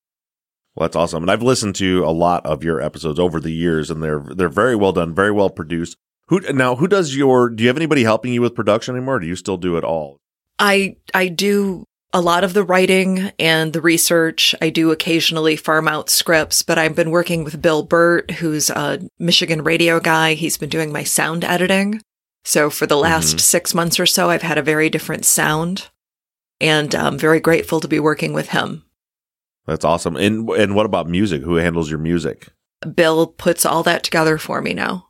Well, 0.75 0.88
that's 0.88 0.95
awesome. 0.95 1.23
And 1.23 1.31
I've 1.31 1.41
listened 1.41 1.75
to 1.75 2.03
a 2.05 2.11
lot 2.11 2.45
of 2.45 2.63
your 2.63 2.81
episodes 2.81 3.19
over 3.19 3.39
the 3.39 3.51
years 3.51 3.89
and 3.89 4.03
they're 4.03 4.19
they're 4.19 4.49
very 4.49 4.75
well 4.75 4.91
done, 4.91 5.13
very 5.13 5.31
well 5.31 5.49
produced. 5.49 5.97
Who 6.27 6.39
now 6.51 6.75
who 6.75 6.88
does 6.88 7.15
your 7.15 7.49
do 7.49 7.63
you 7.63 7.69
have 7.69 7.77
anybody 7.77 8.03
helping 8.03 8.33
you 8.33 8.41
with 8.41 8.55
production 8.55 8.95
anymore? 8.95 9.19
do 9.19 9.27
you 9.27 9.35
still 9.35 9.57
do 9.57 9.77
it 9.77 9.83
all? 9.83 10.19
I 10.59 10.97
I 11.13 11.29
do 11.29 11.85
a 12.13 12.21
lot 12.21 12.43
of 12.43 12.53
the 12.53 12.63
writing 12.63 13.31
and 13.39 13.73
the 13.73 13.81
research. 13.81 14.55
I 14.61 14.69
do 14.69 14.91
occasionally 14.91 15.55
farm 15.55 15.88
out 15.88 16.09
scripts, 16.09 16.61
but 16.61 16.77
I've 16.77 16.95
been 16.95 17.11
working 17.11 17.43
with 17.43 17.61
Bill 17.61 17.83
Burt, 17.83 18.31
who's 18.31 18.69
a 18.69 18.99
Michigan 19.19 19.63
radio 19.63 19.99
guy. 19.99 20.33
He's 20.33 20.57
been 20.57 20.69
doing 20.69 20.91
my 20.93 21.03
sound 21.03 21.43
editing. 21.43 22.01
So 22.45 22.69
for 22.69 22.85
the 22.85 22.95
last 22.95 23.29
mm-hmm. 23.29 23.39
six 23.39 23.73
months 23.73 23.99
or 23.99 24.05
so, 24.05 24.29
I've 24.29 24.43
had 24.43 24.57
a 24.57 24.63
very 24.63 24.89
different 24.89 25.25
sound 25.25 25.89
and 26.61 26.93
I'm 26.95 27.17
very 27.17 27.39
grateful 27.39 27.79
to 27.81 27.88
be 27.88 27.99
working 27.99 28.33
with 28.33 28.49
him. 28.49 28.85
That's 29.65 29.86
awesome. 29.86 30.15
And 30.15 30.49
and 30.49 30.75
what 30.75 30.86
about 30.86 31.08
music? 31.08 31.41
Who 31.41 31.56
handles 31.56 31.89
your 31.89 31.99
music? 31.99 32.49
Bill 32.93 33.28
puts 33.28 33.65
all 33.65 33.84
that 33.84 34.04
together 34.04 34.38
for 34.38 34.62
me 34.62 34.73
now. 34.73 35.08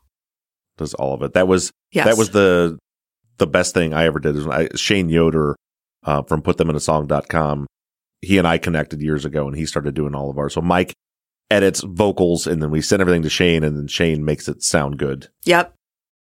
Does 0.77 0.93
all 0.93 1.13
of 1.13 1.21
it. 1.23 1.33
That 1.33 1.47
was 1.47 1.71
yes. 1.91 2.05
that 2.05 2.17
was 2.17 2.31
the 2.31 2.77
the 3.37 3.47
best 3.47 3.73
thing 3.73 3.93
I 3.93 4.05
ever 4.05 4.19
did 4.19 4.35
is 4.35 4.47
I, 4.47 4.69
Shane 4.75 5.09
Yoder 5.09 5.55
uh, 6.03 6.23
from 6.23 6.41
puttheminasong.com. 6.41 7.67
He 8.21 8.37
and 8.37 8.47
I 8.47 8.57
connected 8.57 9.01
years 9.01 9.25
ago 9.25 9.47
and 9.47 9.57
he 9.57 9.65
started 9.65 9.93
doing 9.93 10.15
all 10.15 10.29
of 10.29 10.37
ours. 10.37 10.53
So 10.53 10.61
Mike 10.61 10.93
edits 11.51 11.81
vocals 11.81 12.47
and 12.47 12.61
then 12.61 12.71
we 12.71 12.81
send 12.81 13.01
everything 13.01 13.23
to 13.23 13.29
Shane 13.29 13.63
and 13.63 13.77
then 13.77 13.87
Shane 13.87 14.23
makes 14.23 14.47
it 14.47 14.63
sound 14.63 14.97
good. 14.97 15.27
Yep. 15.43 15.73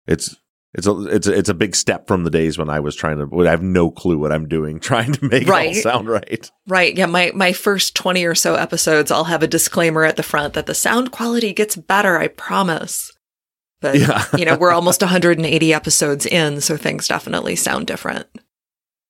It's 0.07 0.35
it's 0.73 0.87
a 0.87 1.05
it's 1.05 1.27
a, 1.27 1.37
it's 1.37 1.49
a 1.49 1.53
big 1.53 1.75
step 1.75 2.07
from 2.07 2.23
the 2.23 2.31
days 2.31 2.57
when 2.57 2.69
I 2.69 2.79
was 2.79 2.95
trying 2.95 3.17
to 3.17 3.47
I 3.47 3.51
have 3.51 3.61
no 3.61 3.91
clue 3.91 4.17
what 4.17 4.31
I'm 4.31 4.47
doing 4.47 4.79
trying 4.81 5.13
to 5.13 5.25
make 5.25 5.47
right. 5.47 5.71
it 5.71 5.77
all 5.77 5.81
sound 5.81 6.09
right. 6.09 6.51
Right. 6.67 6.95
Yeah, 6.97 7.05
my 7.05 7.31
my 7.35 7.53
first 7.53 7.95
20 7.95 8.25
or 8.25 8.35
so 8.35 8.55
episodes 8.55 9.11
I'll 9.11 9.25
have 9.25 9.43
a 9.43 9.47
disclaimer 9.47 10.03
at 10.03 10.15
the 10.15 10.23
front 10.23 10.53
that 10.55 10.65
the 10.65 10.75
sound 10.75 11.11
quality 11.11 11.53
gets 11.53 11.75
better, 11.75 12.17
I 12.17 12.27
promise. 12.27 13.11
But 13.81 13.99
yeah. 13.99 14.25
you 14.37 14.45
know, 14.45 14.57
we're 14.57 14.71
almost 14.71 15.01
180 15.03 15.73
episodes 15.73 16.25
in, 16.25 16.61
so 16.61 16.77
things 16.77 17.07
definitely 17.07 17.55
sound 17.55 17.85
different. 17.85 18.27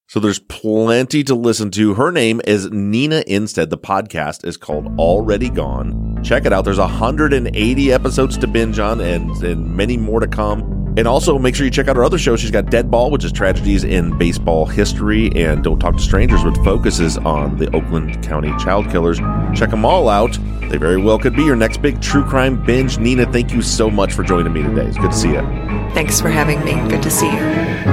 So 0.10 0.20
there's 0.20 0.40
plenty 0.40 1.24
to 1.24 1.34
listen 1.34 1.72
to. 1.72 1.94
Her 1.96 2.12
name 2.12 2.42
is 2.46 2.70
Nina 2.70 3.24
Innsted. 3.28 3.70
The 3.70 3.78
podcast 3.78 4.46
is 4.46 4.58
called 4.58 5.00
Already 5.00 5.50
Gone. 5.50 6.22
Check 6.24 6.46
it 6.46 6.54
out. 6.54 6.66
There's 6.66 6.78
180 6.78 7.92
episodes 7.92 8.38
to 8.38 8.48
binge 8.48 8.80
on 8.80 9.00
and, 9.00 9.32
and 9.44 9.76
many 9.76 9.98
more 9.98 10.20
to 10.20 10.28
come. 10.28 10.73
And 10.96 11.08
also 11.08 11.40
make 11.40 11.56
sure 11.56 11.66
you 11.66 11.72
check 11.72 11.88
out 11.88 11.96
her 11.96 12.04
other 12.04 12.18
show. 12.18 12.36
She's 12.36 12.52
got 12.52 12.68
Dead 12.68 12.92
Ball, 12.92 13.10
which 13.10 13.24
is 13.24 13.32
tragedies 13.32 13.84
in 13.84 14.18
baseball 14.18 14.66
history, 14.66 15.32
and 15.36 15.64
Don't 15.64 15.80
Talk 15.80 15.96
to 15.96 16.02
Strangers, 16.02 16.44
which 16.44 16.56
focuses 16.58 17.18
on 17.18 17.58
the 17.58 17.74
Oakland 17.76 18.24
County 18.24 18.50
child 18.60 18.90
killers. 18.90 19.20
Check 19.58 19.72
them 19.72 19.86
all 19.86 20.08
out. 20.10 20.38
They 20.70 20.78
very 20.78 20.98
well 20.98 21.20
could 21.20 21.36
be 21.36 21.44
your 21.44 21.56
next 21.56 21.82
big 21.82 22.02
true 22.02 22.24
crime 22.24 22.64
binge. 22.64 23.00
Nina, 23.00 23.32
thank 23.32 23.54
you 23.54 23.62
so 23.62 23.90
much 23.90 24.14
for 24.14 24.24
joining 24.24 24.54
me 24.54 24.62
today. 24.62 24.86
It's 24.86 24.98
good 24.98 25.12
to 25.12 25.18
see 25.18 25.30
you. 25.30 25.42
Thanks 25.94 26.20
for 26.22 26.30
having 26.30 26.64
me. 26.64 26.74
Good 26.90 27.04
to 27.04 27.12
see 27.12 27.32
you. 27.32 27.93